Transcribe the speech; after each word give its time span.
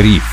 Бриф. 0.00 0.24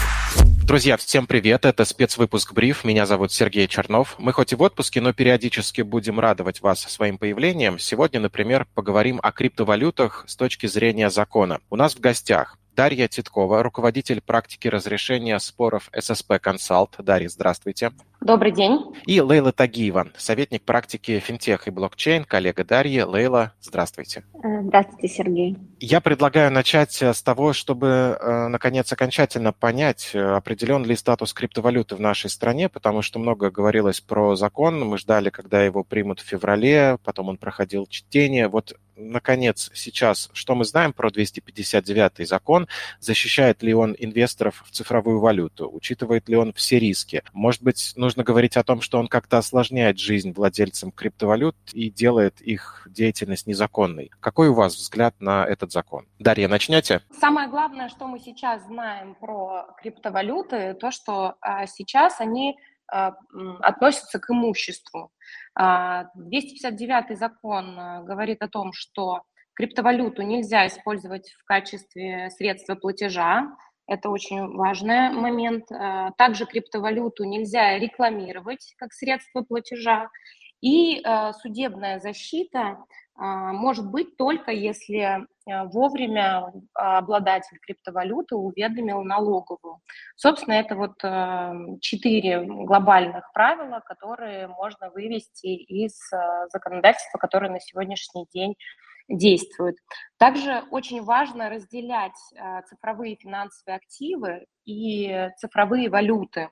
Друзья, 0.64 0.96
всем 0.96 1.28
привет! 1.28 1.66
Это 1.66 1.84
спецвыпуск 1.84 2.54
«Бриф». 2.54 2.86
Меня 2.86 3.06
зовут 3.06 3.34
Сергей 3.34 3.68
Чернов. 3.68 4.16
Мы 4.18 4.32
хоть 4.32 4.54
и 4.54 4.56
в 4.56 4.62
отпуске, 4.62 5.02
но 5.02 5.12
периодически 5.12 5.82
будем 5.82 6.22
радовать 6.22 6.62
вас 6.62 6.80
своим 6.80 7.18
появлением. 7.18 7.78
Сегодня, 7.78 8.22
например, 8.22 8.66
поговорим 8.76 9.20
о 9.22 9.34
криптовалютах 9.34 10.24
с 10.26 10.38
точки 10.38 10.68
зрения 10.68 11.10
закона. 11.10 11.60
У 11.70 11.76
нас 11.76 11.96
в 11.96 12.00
гостях 12.00 12.58
Дарья 12.78 13.10
Титкова, 13.10 13.62
руководитель 13.62 14.22
практики 14.22 14.70
разрешения 14.70 15.38
споров 15.38 15.90
ССП 15.94 16.40
Консалт. 16.40 16.96
Дарья, 17.00 17.28
здравствуйте. 17.28 17.92
Добрый 18.22 18.52
день. 18.52 18.80
И 19.06 19.22
Лейла 19.22 19.52
Тагиева, 19.52 20.08
советник 20.18 20.64
практики 20.64 21.20
финтех 21.20 21.68
и 21.68 21.72
блокчейн, 21.72 22.26
коллега 22.26 22.64
Дарьи. 22.64 23.02
Лейла, 23.02 23.54
здравствуйте. 23.62 24.24
Э, 24.44 24.64
здравствуйте, 24.64 25.08
Сергей. 25.08 25.58
Я 25.80 26.02
предлагаю 26.02 26.52
начать 26.52 27.02
с 27.02 27.22
того, 27.22 27.54
чтобы, 27.54 28.18
э, 28.20 28.48
наконец, 28.48 28.92
окончательно 28.92 29.54
понять, 29.54 30.12
э, 30.14 30.20
определен 30.20 30.84
ли 30.84 30.96
статус 30.96 31.32
криптовалюты 31.34 31.96
в 31.96 32.00
нашей 32.00 32.32
стране, 32.32 32.70
потому 32.70 33.04
что 33.04 33.20
много 33.20 33.52
говорилось 33.52 34.02
про 34.02 34.36
закон. 34.36 34.80
Мы 34.80 34.98
ждали, 34.98 35.30
когда 35.30 35.64
его 35.64 35.84
примут 35.84 36.20
в 36.20 36.26
феврале, 36.26 36.98
потом 37.04 37.30
он 37.30 37.38
проходил 37.38 37.86
чтение. 37.86 38.48
Вот 38.48 38.74
наконец, 38.98 39.72
сейчас, 39.74 40.30
что 40.34 40.56
мы 40.56 40.66
знаем 40.66 40.92
про 40.92 41.12
259 41.12 42.28
закон, 42.28 42.68
защищает 43.00 43.62
ли 43.64 43.74
он 43.74 43.96
инвесторов 43.98 44.64
в 44.68 44.72
цифровую 44.72 45.20
валюту, 45.20 45.70
учитывает 45.72 46.28
ли 46.28 46.36
он 46.36 46.54
все 46.54 46.80
риски. 46.80 47.24
Может 47.34 47.64
быть, 47.64 47.94
нужно 48.08 48.24
говорить 48.24 48.56
о 48.56 48.64
том, 48.64 48.80
что 48.80 49.00
он 49.00 49.10
как-то 49.10 49.38
осложняет 49.38 50.00
жизнь 50.00 50.32
владельцам 50.32 50.92
криптовалют 50.92 51.58
и 51.74 51.90
делает 51.90 52.40
их 52.40 52.88
деятельность 52.90 53.48
незаконной. 53.48 54.12
Какой 54.22 54.48
у 54.48 54.54
вас 54.54 54.78
взгляд 54.78 55.14
на 55.20 55.46
этот 55.46 55.74
закон? 55.74 56.08
Дарья, 56.18 56.48
начнете? 56.48 57.02
Самое 57.12 57.50
главное, 57.50 57.90
что 57.90 58.08
мы 58.08 58.20
сейчас 58.20 58.66
знаем 58.66 59.16
про 59.16 59.76
криптовалюты, 59.82 60.74
то, 60.76 60.90
что 60.90 61.36
а, 61.42 61.68
сейчас 61.68 62.22
они 62.22 62.56
а, 62.90 63.14
относятся 63.60 64.20
к 64.20 64.30
имуществу. 64.30 65.12
259 65.56 67.12
а, 67.12 67.16
закон 67.16 67.76
говорит 68.06 68.42
о 68.42 68.48
том, 68.48 68.72
что 68.72 69.24
криптовалюту 69.54 70.22
нельзя 70.22 70.66
использовать 70.68 71.32
в 71.32 71.44
качестве 71.44 72.30
средства 72.30 72.76
платежа. 72.76 73.54
Это 73.88 74.10
очень 74.10 74.56
важный 74.56 75.12
момент. 75.12 75.68
Также 76.18 76.46
криптовалюту 76.46 77.24
нельзя 77.24 77.80
рекламировать 77.80 78.74
как 78.78 78.94
средство 78.94 79.42
платежа. 79.44 80.10
И 80.62 81.02
судебная 81.42 82.00
защита 82.00 82.78
а, 83.16 83.54
может 83.54 83.90
быть 83.90 84.18
только 84.18 84.52
если 84.52 85.26
вовремя 85.46 86.52
обладатель 86.74 87.58
криптовалюты 87.60 88.36
уведомил 88.36 89.02
налоговую. 89.04 89.80
Собственно, 90.18 90.56
это 90.56 90.76
вот 90.76 90.98
четыре 91.82 92.42
глобальных 92.42 93.32
правила, 93.34 93.82
которые 93.86 94.48
можно 94.48 94.90
вывести 94.90 95.48
из 95.48 95.98
законодательства, 96.52 97.18
которое 97.18 97.50
на 97.50 97.62
сегодняшний 97.62 98.26
день 98.34 98.56
действует. 99.08 99.78
Также 100.18 100.64
очень 100.72 101.04
важно 101.04 101.50
разделять 101.50 102.18
цифровые 102.68 103.16
финансовые 103.16 103.78
активы 103.78 104.46
и 104.66 105.30
цифровые 105.38 105.90
валюты. 105.90 106.50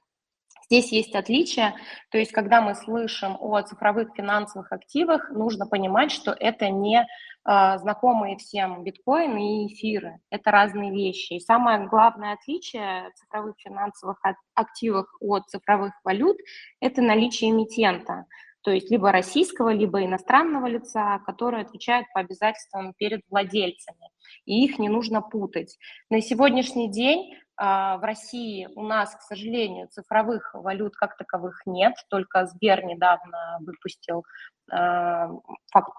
Здесь 0.65 0.91
есть 0.91 1.13
отличие, 1.13 1.75
то 2.09 2.17
есть 2.17 2.31
когда 2.31 2.59
мы 2.59 2.73
слышим 2.73 3.37
о 3.39 3.61
цифровых 3.61 4.15
финансовых 4.15 4.71
активах, 4.71 5.29
нужно 5.29 5.67
понимать, 5.67 6.11
что 6.11 6.31
это 6.31 6.69
не 6.69 7.01
э, 7.01 7.77
знакомые 7.77 8.37
всем 8.37 8.83
биткоины 8.83 9.65
и 9.65 9.67
эфиры, 9.67 10.17
это 10.31 10.49
разные 10.49 10.91
вещи. 10.91 11.33
И 11.33 11.39
самое 11.39 11.85
главное 11.87 12.33
отличие 12.33 13.11
цифровых 13.13 13.55
финансовых 13.59 14.17
активов 14.55 15.05
от 15.19 15.47
цифровых 15.49 15.93
валют– 16.03 16.37
это 16.79 17.03
наличие 17.03 17.51
эмитента, 17.51 18.25
то 18.65 18.71
есть 18.71 18.89
либо 18.89 19.11
российского, 19.11 19.69
либо 19.69 20.03
иностранного 20.03 20.65
лица, 20.65 21.19
который 21.19 21.61
отвечает 21.61 22.07
по 22.15 22.19
обязательствам 22.19 22.95
перед 22.97 23.21
владельцами, 23.29 24.09
и 24.45 24.65
их 24.65 24.79
не 24.79 24.89
нужно 24.89 25.21
путать. 25.21 25.77
На 26.09 26.19
сегодняшний 26.19 26.89
день 26.89 27.35
а, 27.57 27.97
в 27.97 28.03
России 28.03 28.67
у 28.75 28.81
нас, 28.81 29.15
к 29.15 29.21
сожалению, 29.21 29.87
цифровых 29.89 30.55
валют 30.55 30.95
как 30.95 31.15
таковых 31.15 31.61
нет, 31.67 31.93
только 32.09 32.47
Сбер 32.47 32.83
недавно 32.83 33.59
выпустил 33.59 34.25
а, 34.71 35.29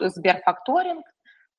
Сберфакторинг, 0.00 1.06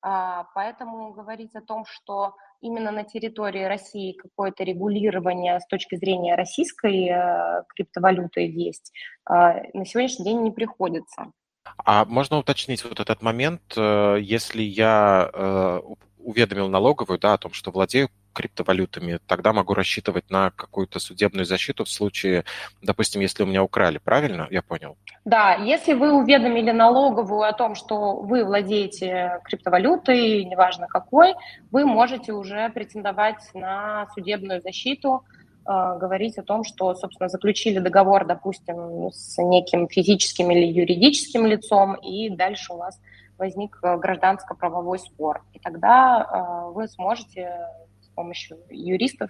поэтому 0.02 1.12
говорить 1.12 1.56
о 1.56 1.62
том, 1.62 1.85
что 1.85 2.35
именно 2.62 2.91
на 2.91 3.03
территории 3.03 3.63
России 3.63 4.13
какое-то 4.13 4.63
регулирование 4.63 5.59
с 5.59 5.68
точки 5.68 5.96
зрения 5.96 6.35
российской 6.35 7.09
э, 7.09 7.63
криптовалюты 7.75 8.41
есть, 8.47 8.94
на 9.28 9.85
сегодняшний 9.85 10.25
день 10.25 10.41
не 10.41 10.52
приходится. 10.52 11.31
А 11.78 12.06
можно 12.06 12.38
уточнить 12.38 12.84
вот 12.84 13.00
этот 13.00 13.22
момент, 13.22 13.62
э, 13.75 14.18
если 14.22 14.62
я 14.62 15.30
э, 15.34 15.81
уведомил 16.18 16.69
налоговую 16.69 17.19
да, 17.19 17.34
о 17.34 17.38
том, 17.38 17.53
что 17.53 17.72
владею 17.72 18.09
криптовалютами, 18.37 19.19
тогда 19.25 19.51
могу 19.51 19.73
рассчитывать 19.73 20.29
на 20.29 20.51
какую-то 20.51 20.99
судебную 20.99 21.45
защиту 21.45 21.85
в 21.85 21.89
случае, 21.89 22.43
допустим, 22.83 23.21
если 23.21 23.41
у 23.41 23.47
меня 23.47 23.63
украли, 23.63 23.97
правильно? 23.97 24.47
Я 24.51 24.61
понял. 24.61 24.95
Да, 25.25 25.55
если 25.55 25.93
вы 25.93 26.13
уведомили 26.13 26.69
налоговую 26.69 27.41
о 27.41 27.53
том, 27.53 27.73
что 27.73 28.17
вы 28.17 28.45
владеете 28.45 29.39
криптовалютой, 29.43 30.45
неважно 30.45 30.85
какой, 30.87 31.33
вы 31.71 31.85
можете 31.85 32.31
уже 32.31 32.69
претендовать 32.69 33.43
на 33.55 34.07
судебную 34.13 34.61
защиту, 34.61 35.23
э, 35.65 35.97
говорить 35.99 36.37
о 36.37 36.43
том, 36.43 36.63
что, 36.63 36.93
собственно, 36.93 37.29
заключили 37.29 37.79
договор, 37.79 38.27
допустим, 38.27 39.09
с 39.11 39.41
неким 39.41 39.87
физическим 39.87 40.51
или 40.51 40.65
юридическим 40.65 41.47
лицом, 41.47 41.95
и 41.95 42.29
дальше 42.29 42.73
у 42.73 42.77
вас 42.77 42.99
возник 43.39 43.79
э, 43.81 43.97
гражданско-правовой 43.97 44.99
спор. 44.99 45.41
И 45.53 45.59
тогда 45.59 46.21
э, 46.21 46.71
вы 46.71 46.87
сможете 46.87 47.67
помощью 48.17 48.57
юристов 48.69 49.29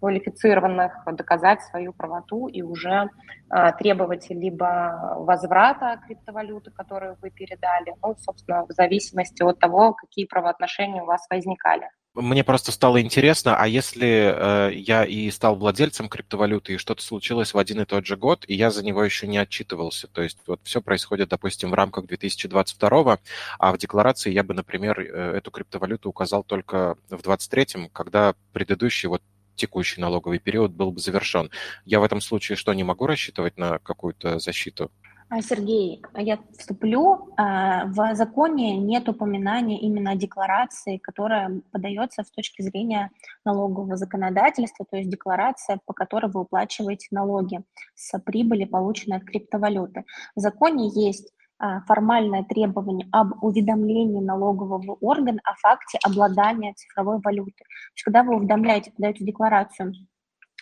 квалифицированных 0.00 0.92
доказать 1.06 1.60
свою 1.62 1.92
правоту 1.92 2.46
и 2.46 2.62
уже 2.62 3.10
э, 3.50 3.72
требовать 3.78 4.30
либо 4.30 5.16
возврата 5.18 6.00
криптовалюты, 6.06 6.70
которую 6.70 7.16
вы 7.20 7.30
передали, 7.30 7.94
ну, 8.02 8.14
собственно, 8.18 8.64
в 8.64 8.72
зависимости 8.72 9.42
от 9.42 9.58
того, 9.58 9.94
какие 9.94 10.26
правоотношения 10.26 11.02
у 11.02 11.06
вас 11.06 11.26
возникали. 11.30 11.88
Мне 12.20 12.42
просто 12.42 12.72
стало 12.72 13.00
интересно, 13.00 13.56
а 13.56 13.68
если 13.68 14.68
э, 14.68 14.74
я 14.74 15.04
и 15.04 15.30
стал 15.30 15.54
владельцем 15.54 16.08
криптовалюты, 16.08 16.74
и 16.74 16.76
что-то 16.76 17.00
случилось 17.00 17.54
в 17.54 17.58
один 17.58 17.80
и 17.80 17.84
тот 17.84 18.06
же 18.06 18.16
год, 18.16 18.44
и 18.48 18.54
я 18.54 18.72
за 18.72 18.84
него 18.84 19.04
еще 19.04 19.28
не 19.28 19.38
отчитывался, 19.38 20.08
то 20.08 20.22
есть 20.22 20.38
вот 20.46 20.60
все 20.64 20.80
происходит, 20.80 21.28
допустим, 21.28 21.70
в 21.70 21.74
рамках 21.74 22.06
2022, 22.06 23.18
а 23.58 23.72
в 23.72 23.78
декларации 23.78 24.32
я 24.32 24.42
бы, 24.42 24.52
например, 24.52 24.98
э, 24.98 25.36
эту 25.36 25.52
криптовалюту 25.52 26.08
указал 26.08 26.42
только 26.42 26.96
в 27.08 27.22
2023, 27.22 27.90
когда 27.92 28.34
предыдущий 28.52 29.08
вот 29.08 29.22
текущий 29.54 30.00
налоговый 30.00 30.40
период 30.40 30.72
был 30.72 30.90
бы 30.90 30.98
завершен. 31.00 31.50
Я 31.84 32.00
в 32.00 32.04
этом 32.04 32.20
случае 32.20 32.56
что, 32.56 32.72
не 32.74 32.82
могу 32.84 33.06
рассчитывать 33.06 33.56
на 33.58 33.78
какую-то 33.78 34.40
защиту? 34.40 34.90
А, 35.30 35.42
Сергей, 35.42 36.02
я 36.14 36.38
вступлю. 36.58 37.28
А, 37.36 37.84
в 37.86 38.14
законе 38.14 38.78
нет 38.78 39.08
упоминания 39.10 39.78
именно 39.78 40.12
о 40.12 40.16
декларации, 40.16 40.96
которая 40.96 41.60
подается 41.70 42.22
с 42.22 42.30
точки 42.30 42.62
зрения 42.62 43.10
налогового 43.44 43.96
законодательства, 43.96 44.86
то 44.90 44.96
есть 44.96 45.10
декларация, 45.10 45.80
по 45.84 45.92
которой 45.92 46.30
вы 46.30 46.40
уплачиваете 46.40 47.08
налоги 47.10 47.60
с 47.94 48.18
прибыли, 48.20 48.64
полученной 48.64 49.18
от 49.18 49.24
криптовалюты. 49.24 50.04
В 50.34 50.40
законе 50.40 50.88
есть 50.88 51.30
а, 51.58 51.82
формальное 51.82 52.44
требование 52.44 53.06
об 53.12 53.42
уведомлении 53.44 54.20
налогового 54.20 54.96
органа 55.00 55.40
о 55.44 55.54
факте 55.56 55.98
обладания 56.04 56.72
цифровой 56.72 57.20
валютой. 57.22 57.52
То 57.52 57.92
есть, 57.94 58.02
когда 58.02 58.22
вы 58.22 58.36
уведомляете, 58.36 58.92
подаете 58.92 59.26
декларацию 59.26 59.92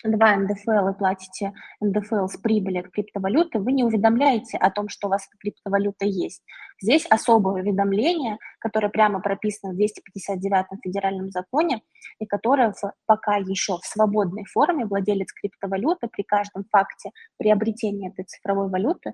два 0.03 0.35
НДФЛ 0.35 0.89
и 0.89 0.97
платите 0.97 1.53
НДФЛ 1.81 2.27
с 2.27 2.37
прибыли 2.37 2.79
от 2.79 2.89
криптовалюты, 2.89 3.59
вы 3.59 3.71
не 3.71 3.83
уведомляете 3.83 4.57
о 4.57 4.69
том, 4.69 4.89
что 4.89 5.07
у 5.07 5.09
вас 5.09 5.27
криптовалюта 5.39 6.05
есть. 6.05 6.43
Здесь 6.81 7.05
особое 7.07 7.63
уведомление, 7.63 8.37
которое 8.59 8.89
прямо 8.89 9.19
прописано 9.19 9.73
в 9.73 9.77
259 9.77 10.65
федеральном 10.83 11.31
законе 11.31 11.81
и 12.19 12.25
которое 12.25 12.73
в, 12.73 12.93
пока 13.05 13.37
еще 13.37 13.77
в 13.77 13.85
свободной 13.85 14.45
форме 14.45 14.85
владелец 14.85 15.31
криптовалюты 15.33 16.07
при 16.07 16.21
каждом 16.21 16.65
факте 16.71 17.09
приобретения 17.37 18.09
этой 18.09 18.25
цифровой 18.25 18.69
валюты 18.69 19.13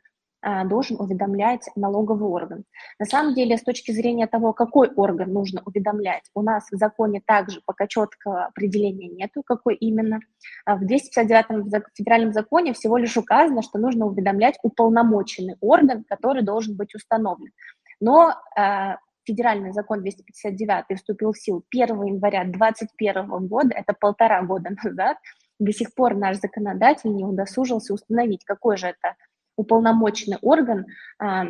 должен 0.66 1.00
уведомлять 1.00 1.70
налоговый 1.76 2.28
орган. 2.28 2.66
На 3.00 3.06
самом 3.06 3.34
деле, 3.34 3.58
с 3.58 3.64
точки 3.64 3.92
зрения 3.92 4.28
того, 4.28 4.54
какой 4.54 4.90
орган 4.90 5.32
нужно 5.32 5.62
уведомлять, 5.66 6.24
у 6.34 6.42
нас 6.42 6.68
в 6.72 6.76
законе 6.76 7.22
также 7.26 7.62
пока 7.66 7.88
четкого 7.88 8.46
определения 8.46 9.08
нету, 9.08 9.42
какой 9.46 9.76
именно. 9.76 10.20
А 10.66 10.76
в 10.76 10.86
259 10.86 11.84
федеральном 11.96 12.34
законе 12.34 12.74
всего 12.74 12.98
лишь 12.98 13.16
указано, 13.16 13.62
что 13.62 13.80
нужно 13.80 14.06
уведомлять 14.06 14.58
уполномоченный 14.64 15.56
орган, 15.62 16.04
который 16.10 16.44
должен 16.44 16.76
быть 16.76 16.94
установлен. 16.94 17.52
Но 18.00 18.34
а, 18.58 18.98
федеральный 19.26 19.72
закон 19.72 20.02
259 20.02 20.98
вступил 20.98 21.32
в 21.32 21.40
силу 21.40 21.64
1 21.72 22.04
января 22.04 22.44
2021 22.44 23.48
года, 23.48 23.74
это 23.76 23.94
полтора 23.94 24.42
года 24.44 24.72
назад, 24.84 25.18
До 25.60 25.72
сих 25.72 25.94
пор 25.96 26.16
наш 26.16 26.38
законодатель 26.38 27.14
не 27.14 27.24
удосужился 27.24 27.94
установить, 27.94 28.44
какой 28.44 28.78
же 28.78 28.88
это 28.88 29.16
уполномоченный 29.56 30.38
орган, 30.42 30.86
а, 31.20 31.46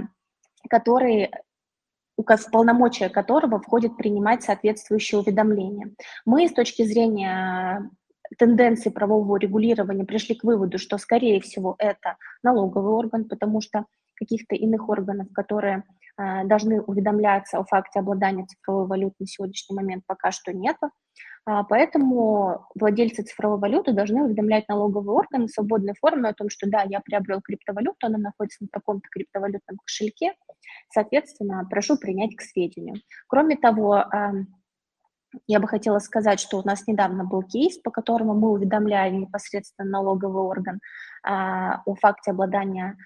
который 0.70 1.32
в 2.16 2.52
полномочия 2.52 3.10
которого 3.10 3.60
входит 3.60 3.98
принимать 3.98 4.44
соответствующие 4.44 5.20
уведомления. 5.20 5.94
Мы 6.26 6.48
с 6.48 6.54
точки 6.54 6.84
зрения 6.84 7.90
тенденции 8.38 8.90
правового 8.90 9.38
регулирования 9.38 10.06
пришли 10.06 10.36
к 10.36 10.44
выводу, 10.44 10.78
что, 10.78 10.98
скорее 10.98 11.42
всего, 11.42 11.76
это 11.80 12.18
налоговый 12.44 12.94
орган, 12.94 13.28
потому 13.28 13.62
что 13.62 13.86
каких-то 14.16 14.56
иных 14.56 14.90
органов, 14.90 15.28
которые 15.34 15.84
э, 16.18 16.46
должны 16.46 16.82
уведомляться 16.82 17.60
о 17.60 17.66
факте 17.66 18.00
обладания 18.00 18.46
цифровой 18.46 18.88
валютой 18.88 19.16
на 19.20 19.28
сегодняшний 19.28 19.76
момент 19.76 20.04
пока 20.06 20.32
что 20.32 20.54
нет. 20.54 20.78
А, 21.46 21.64
поэтому 21.64 22.68
владельцы 22.76 23.24
цифровой 23.24 23.60
валюты 23.60 23.92
должны 23.92 24.24
уведомлять 24.24 24.68
налоговый 24.70 25.14
орган 25.14 25.48
в 25.48 25.52
свободной 25.52 25.94
форме 26.00 26.30
о 26.30 26.34
том, 26.34 26.50
что 26.50 26.70
да, 26.70 26.84
я 26.84 27.02
приобрел 27.02 27.42
криптовалюту, 27.42 28.08
она 28.08 28.18
находится 28.18 28.64
на 28.64 28.70
таком-то 28.72 29.08
криптовалютном 29.12 29.78
кошельке, 29.86 30.34
соответственно, 30.94 31.68
прошу 31.70 31.98
принять 31.98 32.36
к 32.36 32.42
сведению. 32.42 32.96
Кроме 33.28 33.58
того, 33.58 34.06
я 35.48 35.60
бы 35.60 35.68
хотела 35.68 36.00
сказать, 36.00 36.40
что 36.40 36.60
у 36.60 36.64
нас 36.64 36.88
недавно 36.88 37.26
был 37.26 37.44
кейс, 37.44 37.78
по 37.78 37.92
которому 37.92 38.34
мы 38.34 38.52
уведомляем 38.52 39.20
непосредственно 39.20 39.90
налоговый 39.90 40.44
орган 40.44 40.80
а, 41.24 41.82
о 41.86 41.96
факте 41.96 42.32
обладания 42.32 42.98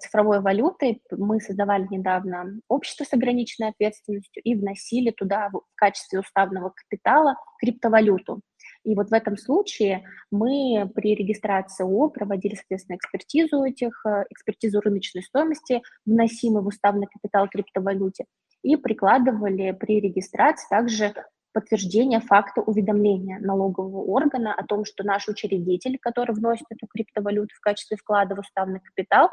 цифровой 0.00 0.40
валютой. 0.40 1.02
Мы 1.10 1.40
создавали 1.40 1.86
недавно 1.90 2.60
общество 2.68 3.04
с 3.04 3.12
ограниченной 3.12 3.70
ответственностью 3.70 4.42
и 4.42 4.54
вносили 4.54 5.10
туда 5.10 5.50
в 5.52 5.62
качестве 5.76 6.20
уставного 6.20 6.70
капитала 6.70 7.36
криптовалюту. 7.60 8.40
И 8.84 8.94
вот 8.94 9.10
в 9.10 9.12
этом 9.12 9.36
случае 9.36 10.04
мы 10.30 10.90
при 10.94 11.14
регистрации 11.14 11.84
ООО 11.84 12.10
проводили, 12.10 12.54
соответственно, 12.54 12.96
экспертизу 12.96 13.64
этих, 13.64 14.04
э, 14.06 14.24
экспертизу 14.30 14.80
рыночной 14.80 15.22
стоимости, 15.22 15.82
вносимой 16.04 16.62
в 16.62 16.66
уставный 16.66 17.06
капитал 17.06 17.48
криптовалюте, 17.48 18.26
и 18.62 18.76
прикладывали 18.76 19.72
при 19.72 20.00
регистрации 20.00 20.66
также 20.68 21.14
подтверждение 21.56 22.20
факта 22.20 22.60
уведомления 22.60 23.38
налогового 23.40 24.02
органа 24.02 24.52
о 24.52 24.62
том, 24.64 24.84
что 24.84 25.04
наш 25.04 25.26
учредитель, 25.26 25.98
который 25.98 26.34
вносит 26.34 26.66
эту 26.68 26.86
криптовалюту 26.86 27.54
в 27.56 27.60
качестве 27.60 27.96
вклада 27.96 28.34
в 28.34 28.40
уставный 28.40 28.80
капитал, 28.80 29.30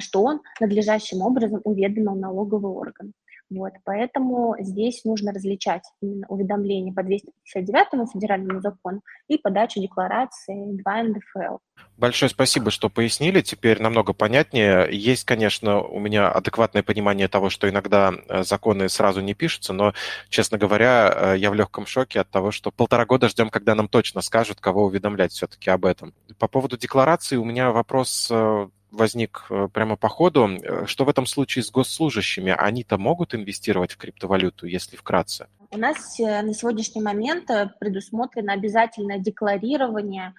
что 0.00 0.22
он 0.22 0.40
надлежащим 0.60 1.22
образом 1.22 1.60
уведомил 1.64 2.14
налоговый 2.14 2.72
орган. 2.72 3.12
Вот, 3.50 3.72
поэтому 3.84 4.56
здесь 4.60 5.04
нужно 5.04 5.32
различать 5.32 5.82
именно 6.02 6.26
уведомление 6.28 6.92
по 6.92 7.02
259 7.02 8.12
федеральному 8.12 8.60
закону 8.60 9.00
и 9.26 9.38
подачу 9.38 9.80
декларации 9.80 10.76
2 10.76 11.02
НДФЛ. 11.02 11.56
Большое 11.96 12.28
спасибо, 12.28 12.70
что 12.70 12.90
пояснили. 12.90 13.40
Теперь 13.40 13.80
намного 13.80 14.12
понятнее. 14.12 14.88
Есть, 14.90 15.24
конечно, 15.24 15.80
у 15.80 15.98
меня 15.98 16.28
адекватное 16.30 16.82
понимание 16.82 17.26
того, 17.26 17.48
что 17.48 17.70
иногда 17.70 18.12
э, 18.28 18.42
законы 18.42 18.88
сразу 18.90 19.20
не 19.20 19.32
пишутся, 19.32 19.72
но, 19.72 19.94
честно 20.28 20.58
говоря, 20.58 21.12
э, 21.34 21.38
я 21.38 21.50
в 21.50 21.54
легком 21.54 21.86
шоке 21.86 22.20
от 22.20 22.30
того, 22.30 22.50
что 22.50 22.70
полтора 22.70 23.06
года 23.06 23.28
ждем, 23.28 23.48
когда 23.48 23.74
нам 23.74 23.88
точно 23.88 24.20
скажут, 24.20 24.60
кого 24.60 24.84
уведомлять 24.84 25.32
все-таки 25.32 25.70
об 25.70 25.86
этом. 25.86 26.12
По 26.38 26.48
поводу 26.48 26.76
декларации 26.76 27.36
у 27.36 27.44
меня 27.44 27.70
вопрос 27.70 28.28
э, 28.30 28.68
возник 28.98 29.46
э, 29.48 29.68
прямо 29.72 29.96
по 29.96 30.08
ходу. 30.08 30.48
Э, 30.48 30.86
что 30.86 31.04
в 31.04 31.08
этом 31.08 31.26
случае 31.26 31.62
с 31.62 31.70
госслужащими? 31.70 32.54
Они-то 32.56 32.98
могут 32.98 33.34
инвестировать 33.34 33.92
в 33.92 33.96
криптовалюту, 33.96 34.66
если 34.66 34.96
вкратце? 34.96 35.48
У 35.70 35.78
нас 35.78 36.18
э, 36.20 36.42
на 36.42 36.52
сегодняшний 36.52 37.02
момент 37.02 37.50
предусмотрено 37.80 38.52
обязательное 38.52 39.18
декларирование 39.18 40.34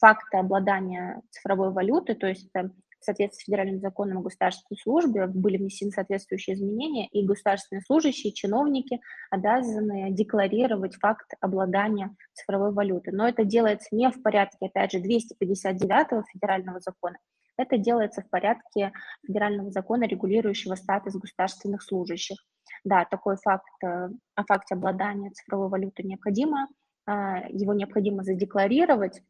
факта 0.00 0.40
обладания 0.40 1.22
цифровой 1.30 1.70
валютой, 1.70 2.16
то 2.16 2.26
есть 2.26 2.50
в 2.52 3.04
соответствии 3.04 3.42
с 3.42 3.46
федеральным 3.46 3.78
законом 3.78 4.18
о 4.18 4.22
государственной 4.22 4.78
службе 4.78 5.26
были 5.26 5.56
внесены 5.56 5.92
соответствующие 5.92 6.56
изменения, 6.56 7.06
и 7.08 7.24
государственные 7.24 7.82
служащие, 7.82 8.32
чиновники 8.32 9.00
обязаны 9.30 10.10
декларировать 10.10 10.96
факт 10.96 11.30
обладания 11.40 12.14
цифровой 12.34 12.72
валютой. 12.72 13.12
Но 13.12 13.28
это 13.28 13.44
делается 13.44 13.94
не 13.94 14.10
в 14.10 14.20
порядке, 14.22 14.66
опять 14.66 14.92
же, 14.92 14.98
259 14.98 16.26
федерального 16.32 16.80
закона, 16.80 17.18
это 17.56 17.78
делается 17.78 18.22
в 18.22 18.30
порядке 18.30 18.92
федерального 19.26 19.70
закона, 19.70 20.04
регулирующего 20.04 20.74
статус 20.74 21.14
государственных 21.14 21.82
служащих. 21.82 22.38
Да, 22.84 23.04
такой 23.04 23.36
факт, 23.36 23.66
э, 23.84 24.08
о 24.34 24.44
факте 24.44 24.74
обладания 24.74 25.30
цифровой 25.30 25.68
валютой 25.68 26.04
необходимо, 26.04 26.68
а, 27.06 27.48
его 27.48 27.72
необходимо 27.72 28.24
задекларировать, 28.24 29.22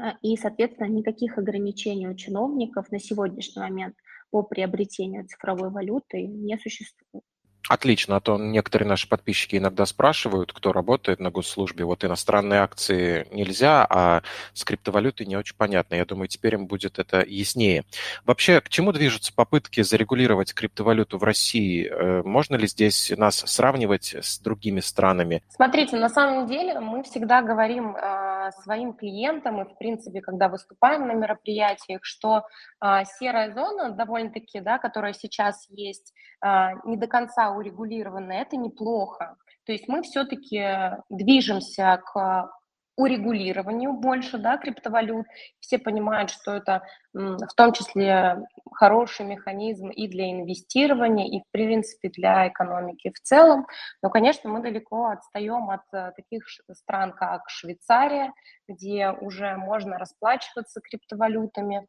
а, 0.00 0.16
и, 0.22 0.36
соответственно, 0.36 0.88
никаких 0.88 1.38
ограничений 1.38 2.08
у 2.08 2.14
чиновников 2.14 2.90
на 2.90 2.98
сегодняшний 2.98 3.60
момент 3.62 3.94
по 4.30 4.42
приобретению 4.42 5.26
цифровой 5.26 5.70
валюты 5.70 6.26
не 6.26 6.58
существует. 6.58 7.24
Отлично, 7.68 8.16
а 8.16 8.20
то 8.20 8.38
некоторые 8.38 8.88
наши 8.88 9.08
подписчики 9.08 9.56
иногда 9.56 9.86
спрашивают, 9.86 10.52
кто 10.52 10.72
работает 10.72 11.18
на 11.18 11.30
госслужбе. 11.30 11.84
Вот 11.84 12.04
иностранные 12.04 12.60
акции 12.60 13.26
нельзя, 13.32 13.84
а 13.88 14.22
с 14.54 14.64
криптовалютой 14.64 15.26
не 15.26 15.36
очень 15.36 15.56
понятно. 15.56 15.96
Я 15.96 16.04
думаю, 16.04 16.28
теперь 16.28 16.54
им 16.54 16.66
будет 16.66 16.98
это 16.98 17.24
яснее. 17.26 17.84
Вообще, 18.24 18.60
к 18.60 18.68
чему 18.68 18.92
движутся 18.92 19.32
попытки 19.34 19.82
зарегулировать 19.82 20.54
криптовалюту 20.54 21.18
в 21.18 21.24
России? 21.24 21.88
Э, 21.90 22.22
можно 22.22 22.54
ли 22.54 22.68
здесь 22.68 23.12
нас 23.16 23.38
сравнивать 23.38 24.14
с 24.14 24.38
другими 24.38 24.80
странами? 24.80 25.42
Смотрите, 25.48 25.96
на 25.96 26.08
самом 26.08 26.46
деле 26.46 26.78
мы 26.78 27.02
всегда 27.02 27.42
говорим 27.42 27.96
э, 27.96 28.35
своим 28.52 28.94
клиентам 28.94 29.60
и, 29.60 29.64
в 29.64 29.76
принципе, 29.78 30.20
когда 30.20 30.48
выступаем 30.48 31.06
на 31.06 31.12
мероприятиях, 31.12 32.00
что 32.04 32.44
э, 32.82 33.04
серая 33.18 33.52
зона 33.52 33.90
довольно-таки, 33.90 34.60
да, 34.60 34.78
которая 34.78 35.12
сейчас 35.12 35.66
есть, 35.70 36.12
э, 36.44 36.48
не 36.84 36.96
до 36.96 37.06
конца 37.06 37.50
урегулированы, 37.50 38.32
это 38.32 38.56
неплохо. 38.56 39.36
То 39.64 39.72
есть 39.72 39.88
мы 39.88 40.02
все-таки 40.02 40.64
движемся 41.08 42.00
к 42.12 42.50
урегулированию 42.96 43.92
больше 43.92 44.38
да, 44.38 44.56
криптовалют. 44.56 45.26
Все 45.60 45.78
понимают, 45.78 46.30
что 46.30 46.52
это 46.52 46.82
в 47.12 47.54
том 47.56 47.72
числе 47.72 48.42
хороший 48.72 49.26
механизм 49.26 49.88
и 49.88 50.08
для 50.08 50.30
инвестирования, 50.30 51.26
и, 51.26 51.40
в 51.40 51.50
принципе, 51.50 52.08
для 52.08 52.48
экономики 52.48 53.12
в 53.14 53.20
целом. 53.20 53.66
Но, 54.02 54.10
конечно, 54.10 54.50
мы 54.50 54.60
далеко 54.60 55.06
отстаем 55.06 55.70
от 55.70 55.82
э, 55.92 56.12
таких 56.16 56.44
стран, 56.72 57.12
как 57.12 57.48
Швейцария, 57.48 58.32
где 58.68 59.10
уже 59.10 59.56
можно 59.56 59.98
расплачиваться 59.98 60.80
криптовалютами, 60.80 61.86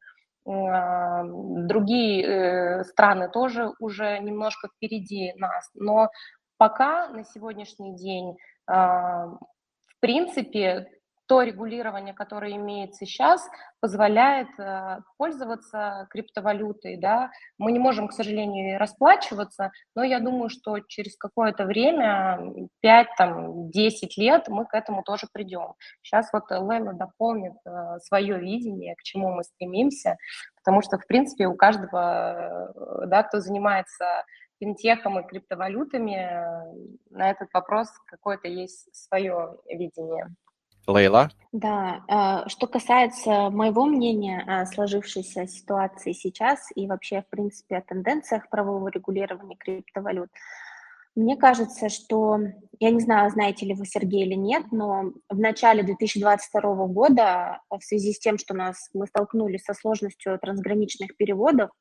а, 0.49 1.23
другие 1.25 2.23
э, 2.23 2.83
страны 2.85 3.29
тоже 3.29 3.73
уже 3.79 4.17
немножко 4.19 4.69
впереди 4.69 5.33
нас, 5.35 5.69
но 5.73 6.09
пока 6.57 7.09
на 7.09 7.25
сегодняшний 7.25 7.97
день, 7.97 8.37
а, 8.65 9.27
в 9.27 9.99
принципе, 9.99 10.87
то 11.27 11.41
регулирование, 11.41 12.13
которое 12.13 12.53
имеется 12.53 13.05
сейчас, 13.05 13.47
позволяет 13.81 14.47
э, 14.57 14.99
пользоваться 15.17 16.07
криптовалютой. 16.09 16.97
Да? 16.97 17.31
Мы 17.57 17.73
не 17.73 17.79
можем, 17.79 18.07
к 18.07 18.13
сожалению, 18.13 18.79
расплачиваться, 18.79 19.71
но 19.93 20.03
я 20.03 20.19
думаю, 20.19 20.49
что 20.49 20.79
через 20.79 21.17
какое-то 21.17 21.65
время, 21.65 22.67
5-10 22.83 23.71
лет, 24.17 24.47
мы 24.47 24.65
к 24.65 24.73
этому 24.73 25.03
тоже 25.03 25.27
придем. 25.31 25.73
Сейчас 26.01 26.31
вот 26.31 26.49
Лена 26.49 26.93
дополнит 26.93 27.53
э, 27.65 27.99
свое 27.99 28.39
видение, 28.39 28.95
к 28.95 29.03
чему 29.03 29.31
мы 29.31 29.43
стремимся, 29.43 30.17
потому 30.57 30.81
что, 30.81 30.97
в 30.97 31.05
принципе, 31.07 31.47
у 31.47 31.55
каждого, 31.55 32.73
э, 33.03 33.07
да, 33.07 33.23
кто 33.23 33.41
занимается 33.41 34.05
финтехом 34.59 35.19
и 35.19 35.27
криптовалютами, 35.27 36.31
на 37.11 37.29
этот 37.29 37.49
вопрос 37.53 37.89
какое-то 38.07 38.47
есть 38.47 38.87
свое 38.95 39.57
видение. 39.69 40.33
Лейла? 40.87 41.29
Да, 41.51 42.03
а, 42.07 42.47
что 42.49 42.67
касается 42.67 43.49
моего 43.49 43.85
мнения 43.85 44.43
о 44.47 44.65
сложившейся 44.65 45.47
ситуации 45.47 46.13
сейчас 46.13 46.67
и 46.75 46.87
вообще, 46.87 47.21
в 47.21 47.29
принципе, 47.29 47.77
о 47.77 47.81
тенденциях 47.81 48.49
правового 48.49 48.87
регулирования 48.87 49.55
криптовалют, 49.57 50.29
мне 51.17 51.35
кажется, 51.35 51.89
что, 51.89 52.37
я 52.79 52.91
не 52.91 52.99
знаю, 52.99 53.31
знаете 53.31 53.65
ли 53.65 53.73
вы, 53.73 53.87
Сергей, 53.87 54.23
или 54.23 54.35
нет, 54.35 54.65
но 54.71 55.13
в 55.29 55.39
начале 55.39 55.81
2022 55.81 56.61
года 56.85 57.59
в 57.71 57.81
связи 57.81 58.13
с 58.13 58.19
тем, 58.19 58.37
что 58.37 58.53
нас, 58.53 58.91
мы 58.93 59.07
столкнулись 59.07 59.63
со 59.63 59.73
сложностью 59.73 60.37
трансграничных 60.39 61.17
переводов, 61.17 61.71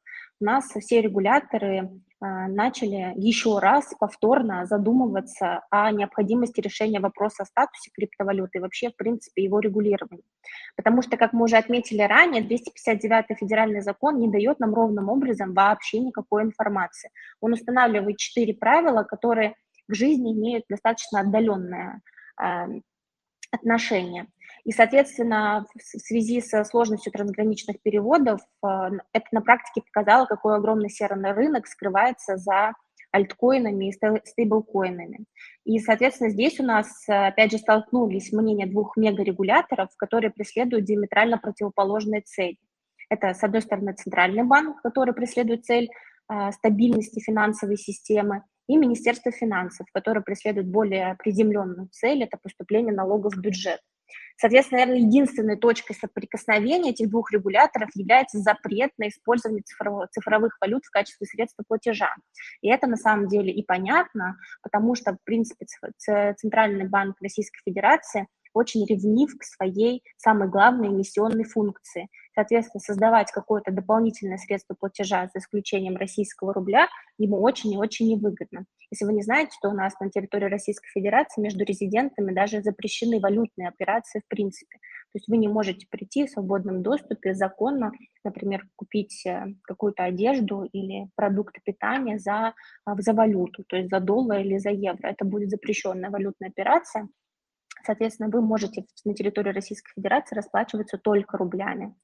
нас 0.45 0.67
все 0.67 1.01
регуляторы 1.01 1.91
а, 2.19 2.49
начали 2.49 3.13
еще 3.17 3.59
раз 3.59 3.93
повторно 3.99 4.65
задумываться 4.65 5.63
о 5.71 5.91
необходимости 5.91 6.61
решения 6.61 6.99
вопроса 6.99 7.43
о 7.43 7.47
статусе 7.47 7.91
криптовалюты 7.93 8.59
и 8.59 8.61
вообще, 8.61 8.91
в 8.91 8.97
принципе, 8.97 9.45
его 9.45 9.61
регулировании. 9.61 10.25
Потому 10.77 11.03
что, 11.03 11.19
как 11.19 11.35
мы 11.35 11.45
уже 11.45 11.57
отметили 11.57 12.01
ранее, 12.03 12.43
259 12.43 13.39
федеральный 13.39 13.83
закон 13.83 14.19
не 14.19 14.31
дает 14.31 14.61
нам 14.61 14.75
ровным 14.75 15.11
образом 15.11 15.53
вообще 15.53 15.99
никакой 15.99 16.43
информации. 16.43 17.11
Он 17.41 17.53
устанавливает 17.53 18.17
четыре 18.17 18.55
правила, 18.55 19.03
которые 19.03 19.55
к 19.89 19.95
жизни 19.95 20.33
имеют 20.33 20.65
достаточно 20.71 21.21
отдаленное 21.21 22.01
э, 22.43 22.67
отношение. 23.51 24.27
И, 24.67 24.73
соответственно, 24.73 25.65
в 25.77 25.81
связи 25.81 26.41
со 26.41 26.65
сложностью 26.65 27.13
трансграничных 27.13 27.81
переводов, 27.83 28.41
э, 28.65 28.69
это 29.13 29.27
на 29.31 29.41
практике 29.41 29.87
показало, 29.87 30.27
какой 30.27 30.57
огромный 30.57 30.91
серый 30.91 31.33
рынок 31.33 31.69
скрывается 31.69 32.37
за 32.37 32.73
альткоинами 33.13 33.91
и 33.91 33.93
стейблкоинами. 34.25 35.25
И, 35.65 35.79
соответственно, 35.79 36.31
здесь 36.31 36.59
у 36.59 36.65
нас, 36.65 37.05
опять 37.07 37.53
же, 37.53 37.59
столкнулись 37.59 38.33
мнения 38.33 38.67
двух 38.67 38.97
мегарегуляторов, 38.97 39.91
которые 39.97 40.33
преследуют 40.33 40.85
диаметрально 40.85 41.39
противоположные 41.39 42.23
цели. 42.23 42.59
Это, 43.09 43.35
с 43.35 43.45
одной 43.45 43.63
стороны, 43.63 43.95
Центральный 43.95 44.43
банк, 44.43 44.83
который 44.83 45.15
преследует 45.15 45.65
цель 45.65 45.91
э, 46.29 46.51
стабильности 46.51 47.21
финансовой 47.21 47.77
системы, 47.77 48.43
и 48.69 48.77
Министерство 48.77 49.31
финансов, 49.31 49.87
которое 49.93 50.23
преследует 50.23 50.67
более 50.67 51.15
приземленную 51.21 51.89
цель– 51.93 52.23
это 52.25 52.37
поступление 52.37 52.93
налогов 52.93 53.35
в 53.35 53.41
бюджет. 53.41 53.79
Соответственно, 54.39 54.81
наверное, 54.81 55.07
единственной 55.07 55.57
точкой 55.57 55.95
соприкосновения 55.95 56.91
этих 56.91 57.09
двух 57.09 57.33
регуляторов 57.33 57.89
является 57.95 58.39
запрет 58.39 58.91
на 58.99 59.09
использование 59.09 59.63
цифровых, 59.63 60.11
цифровых 60.11 60.57
валют 60.61 60.85
в 60.85 60.91
качестве 60.91 61.27
средства 61.27 61.65
платежа. 61.67 62.15
И 62.61 62.69
это 62.69 62.87
на 62.87 62.97
самом 62.97 63.29
деле 63.29 63.53
и 63.53 63.65
понятно, 63.65 64.37
потому 64.63 64.95
что, 64.95 65.13
в 65.13 65.19
принципе, 65.25 65.67
Центральный 66.37 66.89
банк 66.89 67.17
Российской 67.21 67.61
Федерации 67.65 68.27
очень 68.53 68.87
ревнив 68.87 69.37
к 69.39 69.45
своей 69.45 70.03
самой 70.17 70.49
главной 70.49 70.89
эмиссионной 70.89 71.45
функции. 71.45 72.09
Соответственно, 72.37 72.81
создавать 72.81 73.33
какое-то 73.33 73.73
дополнительное 73.73 74.37
средство 74.37 74.75
платежа 74.75 75.27
за 75.33 75.39
исключением 75.39 75.97
российского 75.97 76.53
рубля 76.53 76.87
ему 77.17 77.41
очень 77.41 77.73
и 77.73 77.79
очень 77.79 78.09
невыгодно. 78.09 78.67
Если 78.91 79.07
вы 79.07 79.15
не 79.15 79.23
знаете, 79.23 79.57
то 79.63 79.71
у 79.71 79.73
нас 79.73 79.99
на 80.01 80.11
территории 80.11 80.45
Российской 80.45 80.89
Федерации 80.91 81.41
между 81.41 81.65
резидентами 81.65 82.35
даже 82.35 82.63
запрещены 82.63 83.21
валютные 83.21 83.69
операции 83.69 84.21
в 84.21 84.29
принципе. 84.29 84.77
То 84.77 85.15
есть 85.15 85.29
вы 85.29 85.39
не 85.39 85.49
можете 85.49 85.87
прийти 85.89 86.27
в 86.27 86.31
свободном 86.31 86.83
доступе 86.83 87.33
законно, 87.33 87.91
например, 88.23 88.69
купить 88.77 89.25
э, 89.25 89.47
какую-то 89.63 90.05
одежду 90.05 90.65
или 90.65 91.09
продукты 91.15 91.63
питания 91.65 92.19
за, 92.19 92.53
а, 92.85 93.01
за 93.01 93.15
валюту, 93.15 93.65
то 93.67 93.77
есть 93.77 93.89
за 93.89 93.99
доллар 93.99 94.41
или 94.41 94.59
за 94.59 94.71
евро. 94.71 95.09
Это 95.09 95.25
будет 95.25 95.49
запрещенная 95.49 96.11
валютная 96.11 96.51
операция. 96.51 97.09
Соответственно, 97.87 98.29
вы 98.29 98.43
можете 98.43 98.85
на 99.05 99.15
территории 99.15 99.53
Российской 99.53 99.93
Федерации 99.95 100.37
расплачиваться 100.37 100.99
только 100.99 101.39
рублями. 101.39 101.95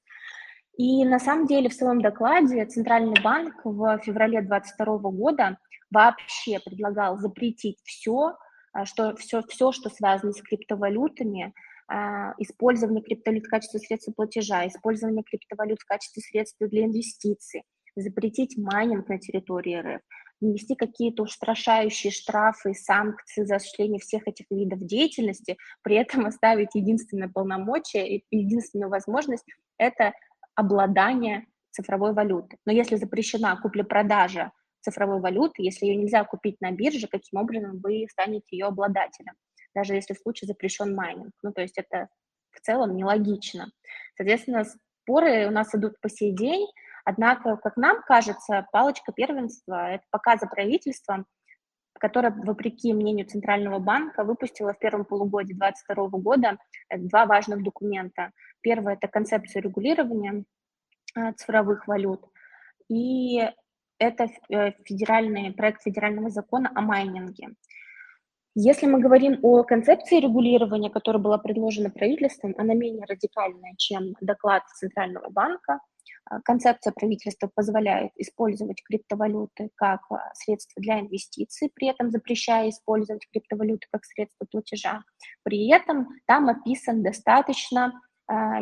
И 0.77 1.05
на 1.05 1.19
самом 1.19 1.47
деле 1.47 1.69
в 1.69 1.75
своем 1.75 2.01
докладе 2.01 2.65
Центральный 2.67 3.21
банк 3.23 3.61
в 3.65 3.99
феврале 3.99 4.41
2022 4.41 5.11
года 5.11 5.59
вообще 5.91 6.59
предлагал 6.61 7.19
запретить 7.19 7.79
все, 7.85 8.37
а, 8.73 8.87
что, 8.87 9.15
все, 9.17 9.43
все, 9.43 9.73
что 9.73 9.91
связано 9.91 10.33
с 10.33 10.41
криптовалютами, 10.41 11.53
а, 11.89 12.33
использование 12.39 13.03
криптовалют 13.03 13.45
в 13.45 13.51
качестве 13.51 13.81
средства 13.81 14.13
платежа, 14.13 14.67
использование 14.67 15.23
криптовалют 15.23 15.81
в 15.81 15.85
качестве 15.85 16.23
средства 16.23 16.67
для 16.67 16.87
инвестиций, 16.87 17.65
запретить 17.95 18.57
майнинг 18.57 19.09
на 19.09 19.19
территории 19.19 19.77
РФ, 19.77 20.01
внести 20.41 20.75
какие-то 20.75 21.25
устрашающие 21.25 22.11
штрафы, 22.11 22.73
санкции 22.73 23.45
за 23.45 23.57
осуществление 23.57 24.01
всех 24.01 24.27
этих 24.27 24.47
видов 24.51 24.81
деятельности, 24.81 25.59
при 25.83 25.97
этом 25.97 26.25
оставить 26.25 26.75
единственное 26.75 27.29
полномочие 27.29 28.19
и 28.19 28.25
единственную 28.31 28.91
возможность– 28.91 29.45
это 29.79 30.15
обладание 30.55 31.47
цифровой 31.71 32.13
валюты. 32.13 32.59
Но 32.67 32.73
если 32.73 32.97
запрещена 32.97 33.59
купля-продажа 33.61 34.53
цифровой 34.81 35.21
валюты, 35.21 35.63
если 35.63 35.87
ее 35.87 35.97
нельзя 35.97 36.25
купить 36.25 36.61
на 36.61 36.71
бирже, 36.73 37.07
каким 37.09 37.41
образом 37.41 37.81
вы 37.81 38.07
станете 38.11 38.47
ее 38.51 38.67
обладателем, 38.67 39.35
даже 39.75 39.95
если 39.95 40.15
в 40.15 40.19
случае 40.19 40.49
запрещен 40.49 40.95
майнинг. 40.95 41.33
Ну, 41.43 41.53
то 41.53 41.63
есть 41.63 41.79
это 41.79 42.09
в 42.51 42.61
целом 42.61 42.95
нелогично. 42.97 43.71
Соответственно, 44.17 44.65
споры 44.65 45.47
у 45.47 45.51
нас 45.51 45.75
идут 45.75 45.99
по 46.01 46.11
сей 46.11 46.33
день, 46.33 46.67
Однако, 47.05 47.57
как 47.57 47.77
нам 47.77 48.03
кажется, 48.03 48.67
палочка 48.73 49.13
первенства– 49.13 49.91
это 49.91 50.05
пока 50.11 50.37
за 50.37 50.47
правительством, 50.47 51.27
которое, 51.99 52.31
вопреки 52.31 52.93
мнению 52.93 53.27
Центрального 53.27 53.79
банка, 53.79 54.25
выпустило 54.25 54.73
в 54.73 54.79
первом 54.79 55.05
полугодии 55.05 55.53
2022 55.53 56.19
года 56.21 56.59
два 56.91 57.27
важных 57.27 57.63
документа. 57.63 58.31
Первое– 58.63 58.95
это 59.01 59.09
концепция 59.09 59.63
регулирования 59.63 60.45
э, 61.15 61.33
цифровых 61.33 61.87
валют, 61.87 62.25
и 62.89 63.43
это 63.99 64.29
э, 64.49 64.73
федеральный 64.85 65.53
проект 65.53 65.83
федерального 65.83 66.31
закона 66.31 66.71
о 66.75 66.81
майнинге. 66.81 67.49
Если 68.55 68.87
мы 68.87 69.01
говорим 69.01 69.39
о 69.43 69.65
концепции 69.65 70.21
регулирования, 70.21 70.91
которая 70.91 71.23
была 71.23 71.39
предложена 71.39 71.89
правительством, 71.89 72.55
она 72.59 72.75
менее 72.75 73.07
радикальная, 73.09 73.75
чем 73.79 74.15
доклад 74.21 74.63
Центрального 74.75 75.31
банка. 75.31 75.81
А, 76.27 76.41
концепция 76.43 76.93
правительства 76.93 77.51
позволяет 77.55 78.13
использовать 78.17 78.83
криптовалюты 78.85 79.71
как 79.75 80.01
а, 80.11 80.35
средство 80.35 80.83
для 80.83 81.01
инвестиций, 81.01 81.71
при 81.75 81.89
этом 81.89 82.11
запрещая 82.11 82.69
использовать 82.69 83.27
криптовалюты 83.33 83.87
как 83.91 84.05
средство 84.05 84.45
платежа. 84.51 85.03
При 85.45 85.71
этом 85.71 86.09
там 86.27 86.51
описан 86.51 87.03
достаточно 87.03 87.87
а, 87.87 87.93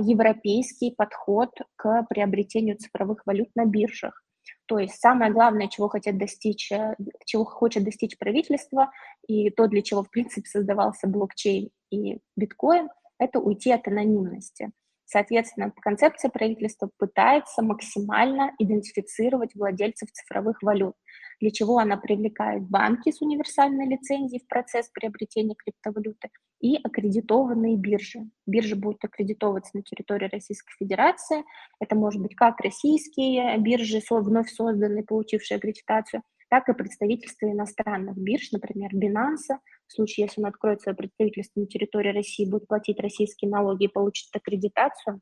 европейский 0.01 0.95
подход 0.97 1.51
к 1.77 2.07
приобретению 2.09 2.77
цифровых 2.77 3.23
валют 3.27 3.49
на 3.55 3.65
биржах. 3.67 4.23
То 4.67 4.79
есть 4.79 5.01
самое 5.01 5.33
главное, 5.33 5.69
чего 5.69 5.89
хотят 5.89 6.17
достичь, 6.17 6.71
э, 6.73 6.95
чего 7.25 7.45
хочет 7.45 7.85
достичь 7.85 8.17
правительство, 8.19 8.91
и 9.27 9.51
то, 9.51 9.67
для 9.67 9.83
чего, 9.83 10.03
в 10.03 10.11
принципе, 10.11 10.49
создавался 10.49 11.09
блокчейн 11.09 11.71
и 11.91 12.19
биткоин, 12.37 12.89
это 13.19 13.41
уйти 13.41 13.73
от 13.73 13.87
анонимности. 13.89 14.71
Соответственно, 15.05 15.73
концепция 15.81 16.31
правительства 16.31 16.89
пытается 16.97 17.63
максимально 17.63 18.53
идентифицировать 18.61 19.57
владельцев 19.57 20.13
цифровых 20.13 20.63
валют, 20.63 20.95
для 21.41 21.51
чего 21.51 21.79
она 21.79 21.97
привлекает 21.97 22.63
банки 22.69 23.11
с 23.11 23.21
универсальной 23.21 23.87
лицензией 23.87 24.43
в 24.43 24.49
процесс 24.49 24.89
приобретения 24.91 25.55
криптовалюты 25.55 26.29
и 26.61 26.77
аккредитованные 26.77 27.77
биржи. 27.77 28.29
Биржи 28.47 28.77
будут 28.77 29.05
аккредитовываться 29.05 29.77
на 29.77 29.83
территории 29.83 30.29
Российской 30.31 30.75
Федерации. 30.79 31.45
Это 31.81 31.97
может 31.97 32.21
быть 32.21 32.35
как 32.35 32.61
российские 32.61 33.57
биржи, 33.59 34.01
вновь 34.11 34.51
созданные, 34.51 35.05
получившие 35.05 35.57
аккредитацию, 35.57 36.23
так 36.51 36.69
и 36.69 36.75
представительства 36.75 37.51
иностранных 37.51 38.19
бирж, 38.19 38.51
например, 38.53 38.91
Binance, 38.95 39.57
в 39.87 39.93
случае, 39.93 40.27
если 40.27 40.41
он 40.41 40.49
откроет 40.49 40.83
свое 40.83 40.97
представительство 40.97 41.61
на 41.61 41.67
территории 41.67 42.13
России, 42.13 42.49
будет 42.49 42.67
платить 42.67 43.01
российские 43.01 43.51
налоги 43.51 43.85
и 43.85 43.89
получит 43.89 44.35
аккредитацию, 44.35 45.21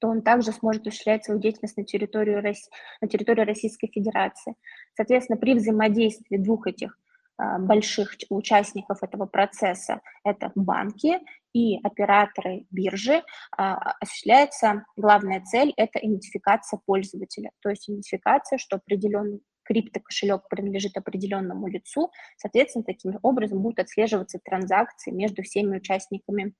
то 0.00 0.08
он 0.08 0.22
также 0.22 0.52
сможет 0.52 0.86
осуществлять 0.86 1.24
свою 1.24 1.40
деятельность 1.40 1.76
на 1.76 1.84
территории, 1.84 2.56
на 3.00 3.08
территории 3.08 3.42
Российской 3.42 3.88
Федерации. 3.88 4.54
Соответственно, 4.96 5.38
при 5.38 5.54
взаимодействии 5.54 6.36
двух 6.36 6.66
этих 6.66 6.98
а, 7.36 7.58
больших 7.58 8.16
участников 8.28 9.02
этого 9.02 9.26
процесса, 9.26 10.00
это 10.24 10.52
банки 10.54 11.18
и 11.52 11.78
операторы 11.82 12.66
биржи, 12.70 13.22
а, 13.56 13.76
осуществляется 14.00 14.84
главная 14.96 15.40
цель– 15.42 15.72
это 15.76 15.98
идентификация 15.98 16.80
пользователя, 16.84 17.50
то 17.60 17.70
есть 17.70 17.88
идентификация, 17.88 18.58
что 18.58 18.76
определенный 18.76 19.42
криптокошелек 19.64 20.48
принадлежит 20.48 20.96
определенному 20.96 21.68
лицу, 21.68 22.10
соответственно, 22.36 22.84
таким 22.84 23.18
образом 23.22 23.62
будут 23.62 23.78
отслеживаться 23.78 24.40
транзакции 24.44 25.10
между 25.10 25.42
всеми 25.42 25.76
участниками 25.76 26.54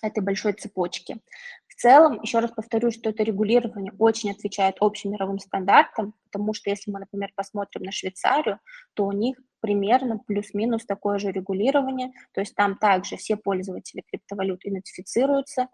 этой 0.00 0.22
большой 0.22 0.52
цепочки. 0.54 1.20
В 1.68 1.74
целом, 1.74 2.20
еще 2.22 2.38
раз 2.38 2.50
повторюсь, 2.50 2.94
что 2.94 3.10
это 3.10 3.22
регулирование 3.22 3.92
очень 3.98 4.30
отвечает 4.30 4.76
общим 4.80 5.12
мировым 5.12 5.38
стандартам, 5.38 6.14
потому 6.30 6.54
что 6.54 6.70
если 6.70 6.90
мы, 6.90 7.00
например, 7.00 7.32
посмотрим 7.34 7.82
на 7.82 7.92
Швейцарию, 7.92 8.58
то 8.94 9.06
у 9.06 9.12
них 9.12 9.36
примерно 9.60 10.18
плюс-минус 10.18 10.84
такое 10.84 11.18
же 11.18 11.30
регулирование, 11.30 12.12
то 12.32 12.40
есть 12.40 12.54
там 12.54 12.76
также 12.76 13.16
все 13.16 13.36
пользователи 13.36 14.02
криптовалют 14.08 14.64
идентифицируются, 14.64 15.68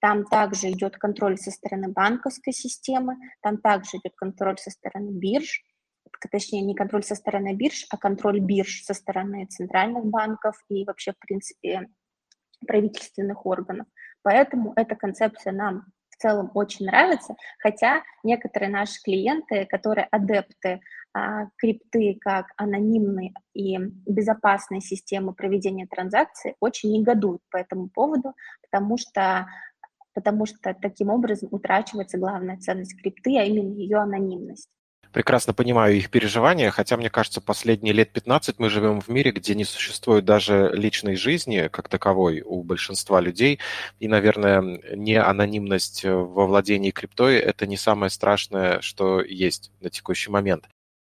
там 0.00 0.24
также 0.24 0.70
идет 0.70 0.96
контроль 0.96 1.38
со 1.38 1.50
стороны 1.50 1.88
банковской 1.88 2.52
системы, 2.52 3.16
там 3.40 3.58
также 3.58 3.98
идет 3.98 4.14
контроль 4.16 4.58
со 4.58 4.70
стороны 4.70 5.10
бирж, 5.10 5.62
точнее, 6.30 6.62
не 6.62 6.74
контроль 6.74 7.02
со 7.02 7.14
стороны 7.14 7.54
бирж, 7.54 7.86
а 7.90 7.96
контроль 7.96 8.40
бирж 8.40 8.82
со 8.84 8.94
стороны 8.94 9.46
центральных 9.46 10.04
банков 10.04 10.56
и 10.68 10.84
вообще, 10.84 11.12
в 11.12 11.18
принципе, 11.18 11.88
правительственных 12.66 13.44
органов. 13.46 13.86
Поэтому 14.22 14.72
эта 14.76 14.96
концепция 14.96 15.52
нам 15.52 15.86
в 16.10 16.22
целом 16.22 16.50
очень 16.54 16.86
нравится, 16.86 17.36
хотя 17.58 18.02
некоторые 18.22 18.70
наши 18.70 19.00
клиенты, 19.02 19.66
которые 19.66 20.06
адепты 20.10 20.80
а, 21.12 21.48
крипты 21.56 22.18
как 22.20 22.46
анонимной 22.56 23.34
и 23.54 23.78
безопасной 23.78 24.80
системы 24.80 25.34
проведения 25.34 25.86
транзакций, 25.86 26.54
очень 26.60 26.92
негодуют 26.92 27.42
по 27.50 27.58
этому 27.58 27.88
поводу, 27.88 28.34
потому 28.62 28.96
что 28.98 29.46
потому 30.14 30.46
что 30.46 30.74
таким 30.80 31.10
образом 31.10 31.50
утрачивается 31.52 32.16
главная 32.16 32.56
ценность 32.56 32.98
крипты, 32.98 33.38
а 33.38 33.42
именно 33.42 33.74
ее 33.74 33.98
анонимность. 33.98 34.70
Прекрасно 35.16 35.54
понимаю 35.54 35.96
их 35.96 36.10
переживания, 36.10 36.70
хотя, 36.70 36.98
мне 36.98 37.08
кажется, 37.08 37.40
последние 37.40 37.94
лет 37.94 38.12
15 38.12 38.58
мы 38.58 38.68
живем 38.68 39.00
в 39.00 39.08
мире, 39.08 39.30
где 39.30 39.54
не 39.54 39.64
существует 39.64 40.26
даже 40.26 40.70
личной 40.74 41.16
жизни 41.16 41.70
как 41.72 41.88
таковой 41.88 42.42
у 42.42 42.62
большинства 42.62 43.22
людей. 43.22 43.58
И, 43.98 44.08
наверное, 44.08 44.60
не 44.94 45.14
анонимность 45.14 46.04
во 46.04 46.46
владении 46.46 46.90
криптой– 46.90 47.36
это 47.38 47.66
не 47.66 47.78
самое 47.78 48.10
страшное, 48.10 48.82
что 48.82 49.22
есть 49.22 49.72
на 49.80 49.88
текущий 49.88 50.30
момент. 50.30 50.68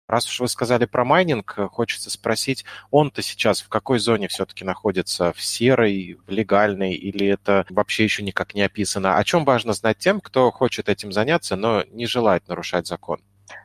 Раз 0.07 0.29
уж 0.29 0.39
вы 0.39 0.47
сказали 0.47 0.85
про 0.85 1.03
майнинг, 1.03 1.57
хочется 1.69 2.09
спросить, 2.09 2.63
он-то 2.91 3.21
сейчас 3.21 3.59
в 3.59 3.67
какой 3.67 3.99
зоне 3.99 4.29
все-таки 4.29 4.63
находится? 4.63 5.33
В 5.33 5.41
серой, 5.41 6.17
в 6.25 6.31
легальной 6.31 6.93
или 6.93 7.27
это 7.27 7.65
вообще 7.69 8.05
еще 8.05 8.23
никак 8.23 8.55
не 8.55 8.61
описано? 8.61 9.17
О 9.17 9.23
чем 9.25 9.43
важно 9.43 9.73
знать 9.73 9.97
тем, 9.97 10.21
кто 10.21 10.51
хочет 10.51 10.87
этим 10.87 11.11
заняться, 11.11 11.57
но 11.57 11.83
не 11.91 12.05
желает 12.05 12.47
нарушать 12.47 12.87
закон? 12.87 13.19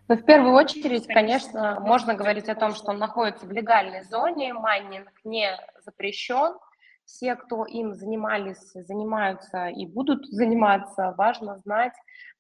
Ну, 0.09 0.17
в 0.17 0.25
первую 0.25 0.55
очередь, 0.55 1.07
конечно, 1.07 1.79
можно 1.81 2.15
говорить 2.15 2.49
о 2.49 2.55
том, 2.55 2.75
что 2.75 2.91
он 2.91 2.99
находится 2.99 3.47
в 3.47 3.53
легальной 3.53 4.03
зоне, 4.05 4.53
майнинг 4.53 5.11
не 5.25 5.51
запрещен. 5.85 6.57
Все, 7.05 7.37
кто 7.37 7.67
им 7.67 7.95
занимались, 7.95 8.73
занимаются 8.73 9.69
и 9.69 9.85
будут 9.87 10.27
заниматься, 10.27 11.15
важно 11.19 11.59
знать, 11.59 11.93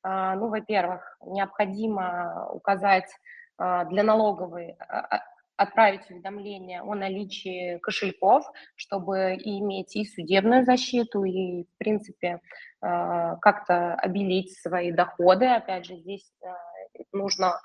а, 0.02 0.34
ну, 0.36 0.48
во-первых, 0.48 1.18
необходимо 1.26 2.48
указать 2.50 3.10
а, 3.58 3.84
для 3.84 4.02
налоговой 4.02 4.76
а, 4.88 5.22
отправить 5.56 6.10
уведомление 6.10 6.82
о 6.82 6.94
наличии 6.94 7.78
кошельков, 7.78 8.44
чтобы 8.74 9.36
иметь 9.36 9.94
и 9.96 10.04
судебную 10.04 10.64
защиту, 10.64 11.22
и, 11.24 11.62
в 11.62 11.78
принципе, 11.78 12.40
как-то 12.80 13.94
обелить 13.94 14.58
свои 14.58 14.90
доходы. 14.90 15.46
Опять 15.46 15.86
же, 15.86 15.94
здесь 15.96 16.28
нужно 17.12 17.60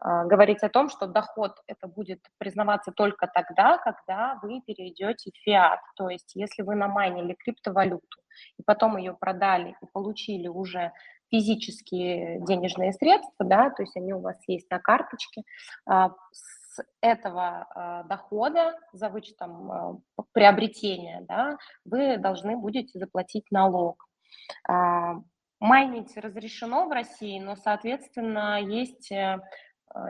а, 0.00 0.24
говорить 0.24 0.62
о 0.62 0.70
том, 0.70 0.88
что 0.88 1.06
доход 1.06 1.56
это 1.66 1.86
будет 1.86 2.20
признаваться 2.38 2.90
только 2.90 3.26
тогда, 3.26 3.76
когда 3.78 4.38
вы 4.42 4.62
перейдете 4.62 5.30
в 5.30 5.36
фиат. 5.44 5.80
То 5.96 6.08
есть 6.08 6.32
если 6.34 6.62
вы 6.62 6.74
намайнили 6.74 7.34
криптовалюту 7.34 8.18
и 8.58 8.62
потом 8.62 8.96
ее 8.96 9.12
продали 9.12 9.76
и 9.82 9.86
получили 9.92 10.48
уже 10.48 10.92
физические 11.30 12.40
денежные 12.40 12.92
средства, 12.92 13.44
да, 13.44 13.70
то 13.70 13.82
есть 13.82 13.96
они 13.96 14.14
у 14.14 14.20
вас 14.20 14.36
есть 14.48 14.70
на 14.70 14.78
карточке, 14.78 15.42
а, 15.86 16.14
с 16.32 16.82
этого 17.02 17.66
а, 17.74 18.02
дохода 18.04 18.78
за 18.92 19.10
вычетом 19.10 20.02
приобретения, 20.32 21.26
да, 21.28 21.58
вы 21.84 22.16
должны 22.16 22.56
будете 22.56 22.98
заплатить 22.98 23.50
налог. 23.50 24.06
Майнить 25.60 26.16
разрешено 26.16 26.86
в 26.86 26.90
России, 26.90 27.38
но, 27.38 27.54
соответственно, 27.54 28.60
есть 28.62 29.12
э, 29.12 29.38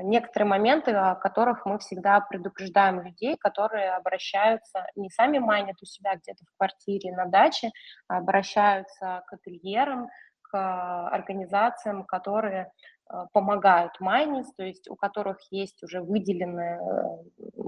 некоторые 0.03 0.49
моменты, 0.49 0.93
о 0.93 1.17
которых 1.17 1.67
мы 1.67 1.79
всегда 1.81 2.21
предупреждаем 2.21 3.01
людей, 3.01 3.37
которые 3.37 3.91
обращаются, 3.91 4.87
не 4.95 5.11
сами 5.11 5.39
майнят 5.39 5.77
у 5.83 5.87
себя 5.87 6.15
где-то 6.15 6.45
в 6.45 6.57
квартире, 6.57 7.13
на 7.17 7.27
даче, 7.27 7.71
а 8.07 8.19
обращаются 8.19 9.23
к 9.27 9.33
ательерам, 9.33 10.09
к 10.43 11.09
организациям, 11.09 12.05
которые 12.05 12.71
э, 13.13 13.27
помогают 13.33 13.99
майнить, 14.01 14.47
то 14.57 14.63
есть 14.63 14.89
у 14.89 14.97
которых 14.97 15.39
есть 15.51 15.83
уже 15.83 16.01
выделенное 16.01 16.81
э, 16.81 17.63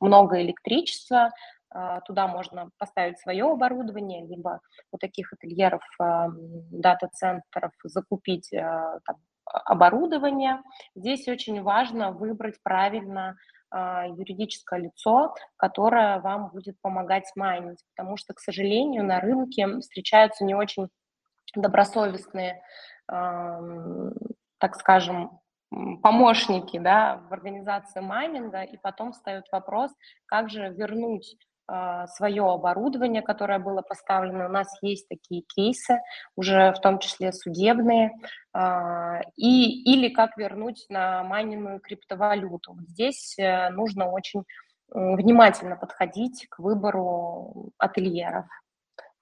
много 0.00 0.40
электричества, 0.40 1.30
туда 2.06 2.26
можно 2.26 2.70
поставить 2.78 3.18
свое 3.18 3.44
оборудование, 3.44 4.26
либо 4.26 4.60
у 4.90 4.98
таких 4.98 5.32
ательеров, 5.32 5.82
а, 6.00 6.28
дата-центров 6.70 7.72
закупить 7.84 8.52
а, 8.54 8.98
там, 9.04 9.16
оборудование. 9.44 10.62
Здесь 10.94 11.28
очень 11.28 11.62
важно 11.62 12.12
выбрать 12.12 12.62
правильно 12.62 13.36
юридическое 13.70 14.80
лицо, 14.80 15.34
которое 15.58 16.20
вам 16.20 16.48
будет 16.48 16.80
помогать 16.80 17.30
майнить, 17.36 17.84
потому 17.94 18.16
что, 18.16 18.32
к 18.32 18.40
сожалению, 18.40 19.04
на 19.04 19.20
рынке 19.20 19.80
встречаются 19.80 20.46
не 20.46 20.54
очень 20.54 20.88
добросовестные, 21.54 22.62
так 23.06 24.74
скажем, 24.74 25.38
помощники 26.02 26.78
да, 26.78 27.20
в 27.28 27.32
организации 27.32 28.00
майнинга, 28.00 28.62
и 28.62 28.76
потом 28.78 29.12
встает 29.12 29.44
вопрос, 29.52 29.92
как 30.26 30.48
же 30.48 30.70
вернуть 30.70 31.36
а, 31.36 31.47
свое 32.14 32.44
оборудование, 32.44 33.20
которое 33.20 33.58
было 33.58 33.82
поставлено. 33.82 34.46
У 34.46 34.48
нас 34.48 34.68
есть 34.80 35.08
такие 35.08 35.42
кейсы, 35.42 36.00
уже 36.34 36.72
в 36.72 36.80
том 36.80 36.98
числе 36.98 37.32
судебные, 37.32 38.12
а, 38.54 39.20
и, 39.36 39.82
или 39.82 40.08
как 40.08 40.36
вернуть 40.38 40.86
на 40.88 41.22
майненную 41.24 41.80
криптовалюту. 41.80 42.76
Здесь 42.88 43.38
э, 43.38 43.68
нужно 43.70 44.10
очень 44.10 44.44
внимательно 44.90 45.76
подходить 45.76 46.46
к 46.48 46.58
выбору 46.60 47.70
ательеров. 47.78 48.46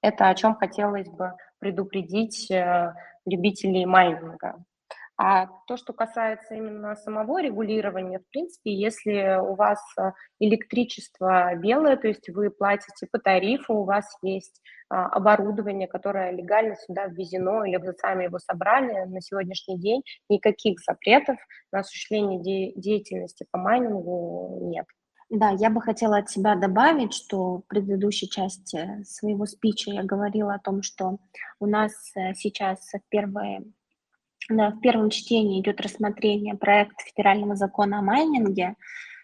Это 0.01 0.29
о 0.29 0.35
чем 0.35 0.55
хотелось 0.55 1.09
бы 1.09 1.33
предупредить 1.59 2.51
э, 2.51 2.95
любителей 3.25 3.87
майнинга. 3.87 4.63
А 5.19 5.47
то, 5.67 5.79
что 5.79 5.95
касается 5.95 6.55
именно 6.55 6.95
самого 6.95 7.41
регулирования, 7.43 8.19
в 8.19 8.29
принципе, 8.31 8.75
если 8.75 9.39
у 9.41 9.55
вас 9.55 9.81
э, 9.99 10.13
электричество 10.41 11.55
белое, 11.55 11.97
то 11.97 12.07
есть 12.07 12.29
вы 12.29 12.51
платите 12.51 13.07
по 13.11 13.19
тарифу, 13.19 13.75
у 13.75 13.85
вас 13.85 14.05
есть 14.21 14.61
а, 14.89 15.07
оборудование, 15.07 15.89
которое 15.89 16.31
легально 16.31 16.77
сюда 16.77 17.07
ввезено, 17.07 17.65
или 17.65 17.77
вы 17.77 17.93
сами 17.95 18.25
его 18.25 18.39
собрали, 18.39 19.07
на 19.07 19.21
сегодняшний 19.21 19.79
день 19.79 20.03
никаких 20.29 20.79
запретов 20.81 21.39
на 21.73 21.81
осуществление 21.81 22.41
де- 22.41 22.73
деятельности 22.81 23.47
по 23.51 23.59
майнингу 23.59 24.61
нет. 24.63 24.87
Да, 25.29 25.51
я 25.51 25.71
бы 25.71 25.81
хотела 25.81 26.19
от 26.19 26.31
себя 26.31 26.55
добавить, 26.55 27.13
что 27.13 27.59
в 27.59 27.63
предыдущей 27.63 28.31
части 28.31 29.03
своего 29.03 29.45
спича 29.47 29.91
я 29.91 30.05
говорила 30.05 30.55
о 30.55 30.61
том, 30.61 30.83
что 30.83 31.19
у 31.59 31.67
нас 31.67 31.93
э, 32.15 32.35
сейчас 32.35 32.79
в 32.93 33.09
первые 33.09 33.65
в 34.49 34.81
первом 34.81 35.11
чтении 35.11 35.61
идет 35.61 35.81
рассмотрение 35.81 36.55
проекта 36.55 37.03
федерального 37.05 37.57
закона 37.57 37.99
о 37.99 38.03
майнинге. 38.03 38.77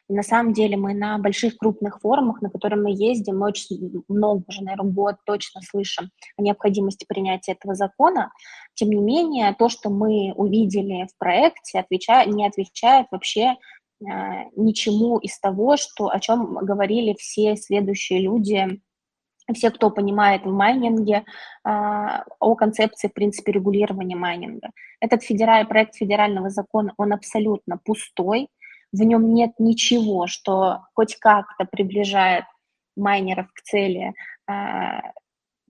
И 0.08 0.14
на 0.14 0.22
самом 0.22 0.52
деле 0.52 0.76
мы 0.76 0.94
на 0.94 1.16
больших 1.18 1.56
крупных 1.56 2.00
форумах, 2.00 2.42
на 2.42 2.50
которые 2.50 2.80
мы 2.82 2.90
ездим, 2.90 3.38
мы 3.38 3.48
очень 3.48 4.04
много, 4.08 4.42
уже, 4.48 4.62
наверное, 4.62 4.92
год 4.92 5.16
точно 5.24 5.62
слышим 5.62 6.10
о 6.36 6.42
необходимости 6.42 7.06
принятия 7.08 7.52
этого 7.52 7.74
закона. 7.74 8.32
Тем 8.74 8.90
не 8.90 9.00
менее, 9.00 9.54
то, 9.58 9.68
что 9.68 9.90
мы 9.90 10.32
увидели 10.34 11.06
в 11.06 11.16
проекте, 11.18 11.78
отвечает, 11.78 12.28
не 12.34 12.46
отвечает 12.46 13.06
вообще 13.10 13.54
э, 13.54 14.06
ничему 14.56 15.18
из 15.18 15.38
того, 15.38 15.76
что, 15.76 16.08
о 16.08 16.18
чем 16.18 16.56
говорили 16.56 17.14
все 17.18 17.56
следующие 17.56 18.20
люди 18.20 18.80
все, 19.54 19.70
кто 19.70 19.90
понимает 19.90 20.44
в 20.44 20.52
майнинге, 20.52 21.24
а, 21.64 22.24
о 22.38 22.54
концепции, 22.54 23.08
в 23.08 23.14
принципе, 23.14 23.52
регулирования 23.52 24.16
майнинга. 24.16 24.70
Этот 25.00 25.22
федеральный 25.22 25.68
проект 25.68 25.94
федерального 25.94 26.50
закона, 26.50 26.94
он 26.96 27.12
абсолютно 27.12 27.78
пустой, 27.78 28.48
в 28.92 29.02
нем 29.02 29.32
нет 29.34 29.52
ничего, 29.58 30.26
что 30.26 30.80
хоть 30.94 31.16
как-то 31.16 31.64
приближает 31.64 32.44
майнеров 32.96 33.46
к 33.52 33.62
цели, 33.62 34.12
а, 34.46 35.00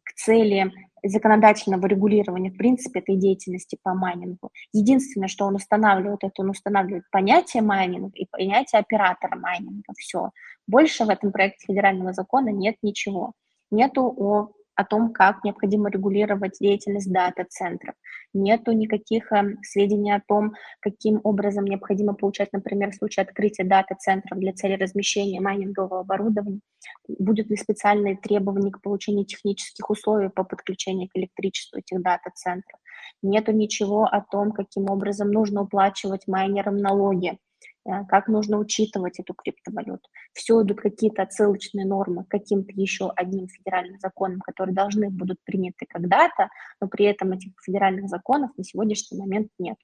к 0.02 0.12
цели 0.16 0.72
законодательного 1.04 1.86
регулирования, 1.86 2.50
в 2.50 2.56
принципе, 2.56 3.00
этой 3.00 3.16
деятельности 3.16 3.78
по 3.82 3.94
майнингу. 3.94 4.50
Единственное, 4.72 5.28
что 5.28 5.46
он 5.46 5.56
устанавливает, 5.56 6.22
это 6.22 6.42
он 6.42 6.50
устанавливает 6.50 7.04
понятие 7.10 7.62
майнинга 7.62 8.12
и 8.14 8.26
понятие 8.26 8.80
оператора 8.80 9.36
майнинга. 9.36 9.92
Все. 9.98 10.30
Больше 10.66 11.04
в 11.04 11.08
этом 11.08 11.32
проекте 11.32 11.66
федерального 11.66 12.12
закона 12.12 12.50
нет 12.50 12.76
ничего 12.82 13.32
нету 13.72 14.14
о, 14.16 14.52
о 14.74 14.84
том, 14.84 15.12
как 15.12 15.42
необходимо 15.44 15.90
регулировать 15.90 16.58
деятельность 16.60 17.10
дата-центров, 17.10 17.94
нету 18.32 18.72
никаких 18.72 19.32
э, 19.32 19.56
сведений 19.62 20.12
о 20.12 20.22
том, 20.26 20.52
каким 20.80 21.20
образом 21.24 21.64
необходимо 21.64 22.14
получать, 22.14 22.52
например, 22.52 22.92
в 22.92 22.96
случае 22.96 23.24
открытия 23.24 23.64
дата-центров 23.64 24.38
для 24.38 24.52
цели 24.52 24.74
размещения 24.74 25.40
майнингового 25.40 26.00
оборудования, 26.00 26.60
будут 27.08 27.50
ли 27.50 27.56
специальные 27.56 28.16
требования 28.16 28.70
к 28.70 28.80
получению 28.80 29.26
технических 29.26 29.90
условий 29.90 30.30
по 30.30 30.44
подключению 30.44 31.08
к 31.08 31.16
электричеству 31.16 31.78
этих 31.78 32.00
дата-центров, 32.00 32.78
нету 33.22 33.52
ничего 33.52 34.04
о 34.04 34.20
том, 34.20 34.52
каким 34.52 34.90
образом 34.90 35.30
нужно 35.30 35.62
уплачивать 35.62 36.28
майнерам 36.28 36.76
налоги, 36.76 37.38
Э, 37.84 38.04
как 38.08 38.28
нужно 38.28 38.58
учитывать 38.58 39.18
эту 39.18 39.34
криптовалюту. 39.34 40.08
Все 40.32 40.62
идут 40.62 40.80
какие-то 40.80 41.22
отсылочные 41.22 41.86
нормы 41.86 42.24
каким-то 42.28 42.72
еще 42.74 43.10
одним 43.16 43.48
федеральным 43.48 43.98
законам, 43.98 44.40
которые 44.40 44.74
должны 44.74 45.10
будут 45.10 45.38
приняты 45.44 45.86
когда-то, 45.88 46.48
но 46.80 46.88
при 46.88 47.04
этом 47.06 47.32
этих 47.32 47.52
федеральных 47.62 48.08
законов 48.08 48.50
на 48.56 48.64
сегодняшний 48.64 49.18
момент 49.18 49.48
нет. 49.58 49.76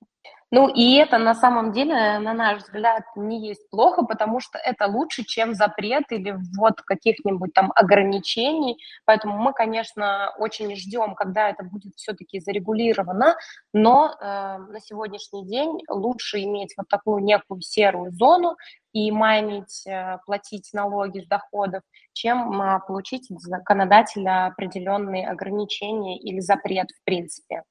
Ну 0.50 0.66
и 0.68 0.96
это 0.96 1.18
на 1.18 1.34
самом 1.34 1.72
деле, 1.72 2.18
на 2.20 2.32
наш 2.32 2.62
взгляд, 2.62 3.02
не 3.16 3.48
есть 3.48 3.68
плохо, 3.68 4.02
потому 4.04 4.40
что 4.40 4.58
это 4.58 4.86
лучше, 4.86 5.24
чем 5.24 5.52
запрет 5.52 6.04
или 6.10 6.30
ввод 6.30 6.80
каких-нибудь 6.80 7.52
там 7.52 7.70
ограничений. 7.74 8.78
Поэтому 9.04 9.36
мы, 9.36 9.52
конечно, 9.52 10.32
очень 10.38 10.74
ждем, 10.74 11.14
когда 11.14 11.50
это 11.50 11.64
будет 11.64 11.94
все-таки 11.96 12.40
зарегулировано, 12.40 13.36
но 13.74 14.10
э, 14.10 14.24
на 14.24 14.80
сегодняшний 14.80 15.46
день 15.46 15.82
лучше 15.90 16.42
иметь 16.42 16.72
вот 16.78 16.88
такую 16.88 17.22
некую 17.22 17.60
серую 17.60 18.12
зону 18.12 18.56
и 18.92 19.10
майнить, 19.10 19.86
э, 19.86 20.18
платить 20.26 20.70
налоги 20.72 21.20
с 21.20 21.26
доходов, 21.26 21.82
чем 22.12 22.60
э, 22.60 22.80
получить 22.86 23.30
от 23.30 23.40
законодателя 23.40 24.46
определенные 24.46 25.28
ограничения 25.28 26.18
или 26.18 26.40
запрет 26.40 26.90
в 26.90 27.04
принципе 27.04 27.62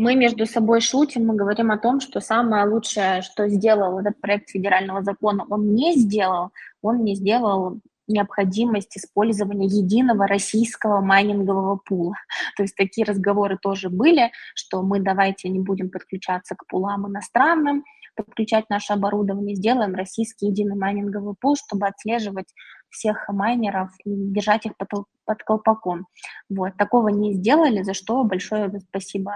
мы 0.00 0.14
между 0.14 0.46
собой 0.46 0.80
шутим, 0.80 1.26
мы 1.26 1.36
говорим 1.36 1.70
о 1.70 1.76
том, 1.76 2.00
что 2.00 2.20
самое 2.20 2.66
лучшее, 2.66 3.20
что 3.20 3.46
сделал 3.48 3.98
этот 3.98 4.18
проект 4.18 4.48
федерального 4.48 5.02
закона, 5.02 5.44
он 5.50 5.74
не 5.74 5.92
сделал, 5.94 6.52
он 6.80 7.04
не 7.04 7.14
сделал 7.14 7.80
необходимость 8.08 8.96
использования 8.96 9.66
единого 9.66 10.26
российского 10.26 11.02
майнингового 11.02 11.76
пула. 11.76 12.14
То 12.56 12.62
есть 12.62 12.76
такие 12.76 13.04
разговоры 13.04 13.58
тоже 13.60 13.90
были, 13.90 14.32
что 14.54 14.82
мы 14.82 15.00
давайте 15.00 15.50
не 15.50 15.60
будем 15.60 15.90
подключаться 15.90 16.54
к 16.56 16.66
пулам 16.66 17.06
иностранным, 17.06 17.84
подключать 18.14 18.68
наше 18.70 18.92
оборудование, 18.92 19.56
сделаем 19.56 19.94
российский 19.94 20.46
единый 20.46 20.76
майнинговый 20.76 21.34
пул, 21.40 21.56
чтобы 21.56 21.86
отслеживать 21.86 22.52
всех 22.90 23.28
майнеров 23.28 23.90
и 24.04 24.10
держать 24.32 24.66
их 24.66 24.76
под, 24.76 24.88
под 25.24 25.42
колпаком. 25.42 26.06
Вот. 26.48 26.76
Такого 26.76 27.08
не 27.08 27.34
сделали, 27.34 27.82
за 27.82 27.94
что 27.94 28.24
большое 28.24 28.70
спасибо 28.88 29.32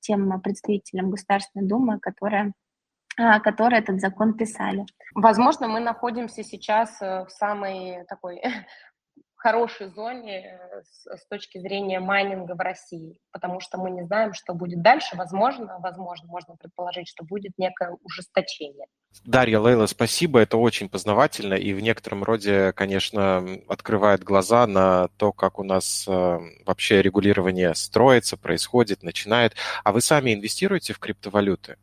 тем 0.00 0.40
представителям 0.40 1.10
Государственной 1.10 1.66
Думы, 1.66 1.98
которые 1.98 2.52
а, 3.20 3.40
которые 3.40 3.80
этот 3.80 4.00
закон 4.00 4.34
писали. 4.34 4.86
Возможно, 5.14 5.66
мы 5.66 5.80
находимся 5.80 6.44
сейчас 6.44 7.02
э, 7.02 7.24
в 7.24 7.30
самой 7.30 8.04
такой 8.08 8.40
хорошей 9.38 9.88
зоне 9.88 10.40
э, 10.40 10.82
с, 10.82 11.06
с 11.06 11.26
точки 11.28 11.58
зрения 11.58 12.00
майнинга 12.00 12.54
в 12.54 12.60
России, 12.60 13.18
потому 13.32 13.60
что 13.60 13.78
мы 13.78 13.90
не 13.90 14.02
знаем, 14.02 14.34
что 14.34 14.52
будет 14.52 14.82
дальше. 14.82 15.16
Возможно, 15.16 15.78
возможно, 15.78 16.28
можно 16.28 16.56
предположить, 16.56 17.08
что 17.08 17.24
будет 17.24 17.52
некое 17.56 17.96
ужесточение. 18.02 18.86
Дарья, 19.24 19.60
Лейла, 19.60 19.86
спасибо. 19.86 20.40
Это 20.40 20.56
очень 20.56 20.88
познавательно 20.88 21.54
и 21.54 21.72
в 21.72 21.80
некотором 21.80 22.24
роде, 22.24 22.72
конечно, 22.72 23.44
открывает 23.68 24.22
глаза 24.22 24.66
на 24.66 25.08
то, 25.16 25.32
как 25.32 25.58
у 25.58 25.62
нас 25.62 26.06
э, 26.06 26.38
вообще 26.66 27.00
регулирование 27.00 27.74
строится, 27.74 28.36
происходит, 28.36 29.02
начинает. 29.02 29.54
А 29.84 29.92
вы 29.92 30.00
сами 30.00 30.34
инвестируете 30.34 30.92
в 30.92 30.98
криптовалюты? 30.98 31.76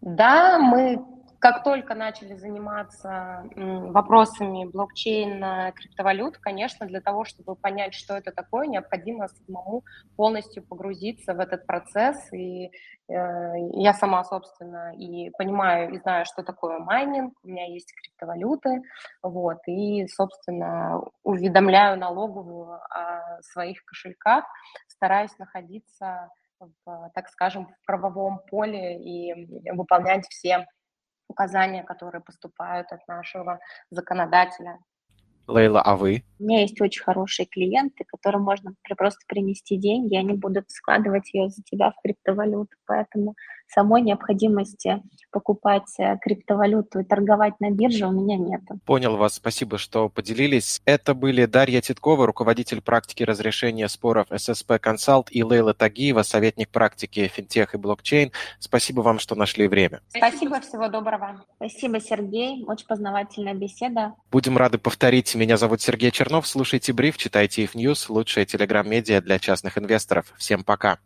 Да, 0.00 0.58
мы 0.58 0.98
как 1.40 1.64
только 1.64 1.94
начали 1.94 2.34
заниматься 2.34 3.44
вопросами 3.56 4.66
блокчейна, 4.66 5.72
криптовалют, 5.74 6.36
конечно, 6.36 6.86
для 6.86 7.00
того, 7.00 7.24
чтобы 7.24 7.56
понять, 7.56 7.94
что 7.94 8.14
это 8.14 8.30
такое, 8.30 8.66
необходимо 8.66 9.26
самому 9.28 9.82
полностью 10.16 10.62
погрузиться 10.62 11.32
в 11.32 11.40
этот 11.40 11.66
процесс. 11.66 12.30
И 12.34 12.66
э, 12.66 12.70
я 13.08 13.94
сама, 13.94 14.22
собственно, 14.24 14.94
и 14.94 15.30
понимаю, 15.30 15.94
и 15.94 15.98
знаю, 16.00 16.26
что 16.26 16.42
такое 16.42 16.78
майнинг, 16.78 17.32
у 17.42 17.48
меня 17.48 17.66
есть 17.66 17.90
криптовалюты, 17.94 18.82
вот, 19.22 19.60
и, 19.66 20.06
собственно, 20.08 21.00
уведомляю 21.22 21.98
налоговую 21.98 22.74
о 22.90 23.40
своих 23.40 23.82
кошельках, 23.86 24.44
стараюсь 24.88 25.36
находиться 25.38 26.28
в, 26.58 27.10
так 27.14 27.30
скажем, 27.30 27.66
в 27.66 27.86
правовом 27.86 28.40
поле 28.50 29.00
и 29.00 29.70
выполнять 29.72 30.26
все 30.28 30.66
указания, 31.30 31.82
которые 31.82 32.20
поступают 32.20 32.92
от 32.92 33.06
нашего 33.08 33.60
законодателя. 33.90 34.78
Лейла, 35.46 35.82
а 35.82 35.96
вы? 35.96 36.22
У 36.38 36.44
меня 36.44 36.60
есть 36.60 36.80
очень 36.80 37.02
хорошие 37.02 37.46
клиенты, 37.46 38.04
которым 38.04 38.42
можно 38.42 38.74
просто 38.96 39.20
принести 39.26 39.76
деньги, 39.76 40.14
и 40.14 40.18
они 40.18 40.34
будут 40.34 40.70
складывать 40.70 41.32
ее 41.34 41.48
за 41.48 41.62
тебя 41.62 41.90
в 41.90 42.00
криптовалюту. 42.02 42.76
Поэтому 42.86 43.34
самой 43.72 44.02
необходимости 44.02 45.02
покупать 45.30 45.94
э, 45.98 46.16
криптовалюту 46.20 47.00
и 47.00 47.04
торговать 47.04 47.54
на 47.60 47.70
бирже 47.70 48.06
у 48.06 48.10
меня 48.10 48.36
нет. 48.36 48.60
Понял 48.84 49.16
вас, 49.16 49.34
спасибо, 49.34 49.78
что 49.78 50.08
поделились. 50.08 50.82
Это 50.84 51.14
были 51.14 51.46
Дарья 51.46 51.80
Титкова, 51.80 52.26
руководитель 52.26 52.80
практики 52.80 53.22
разрешения 53.22 53.88
споров 53.88 54.26
ССП 54.34 54.72
Консалт 54.80 55.28
и 55.30 55.44
Лейла 55.44 55.72
Тагиева, 55.72 56.22
советник 56.22 56.70
практики 56.70 57.28
финтех 57.28 57.74
и 57.74 57.78
блокчейн. 57.78 58.32
Спасибо 58.58 59.02
вам, 59.02 59.18
что 59.18 59.34
нашли 59.34 59.68
время. 59.68 60.00
Спасибо, 60.08 60.60
всего 60.60 60.88
доброго. 60.88 61.44
Спасибо, 61.56 62.00
Сергей, 62.00 62.64
очень 62.66 62.86
познавательная 62.86 63.54
беседа. 63.54 64.14
Будем 64.32 64.56
рады 64.56 64.78
повторить. 64.78 65.34
Меня 65.34 65.56
зовут 65.56 65.80
Сергей 65.80 66.10
Чернов. 66.10 66.46
Слушайте 66.46 66.92
бриф, 66.92 67.16
читайте 67.16 67.62
их 67.62 67.74
News, 67.74 68.06
лучшая 68.08 68.46
телеграм-медиа 68.46 69.20
для 69.20 69.38
частных 69.38 69.78
инвесторов. 69.78 70.32
Всем 70.36 70.64
пока. 70.64 70.98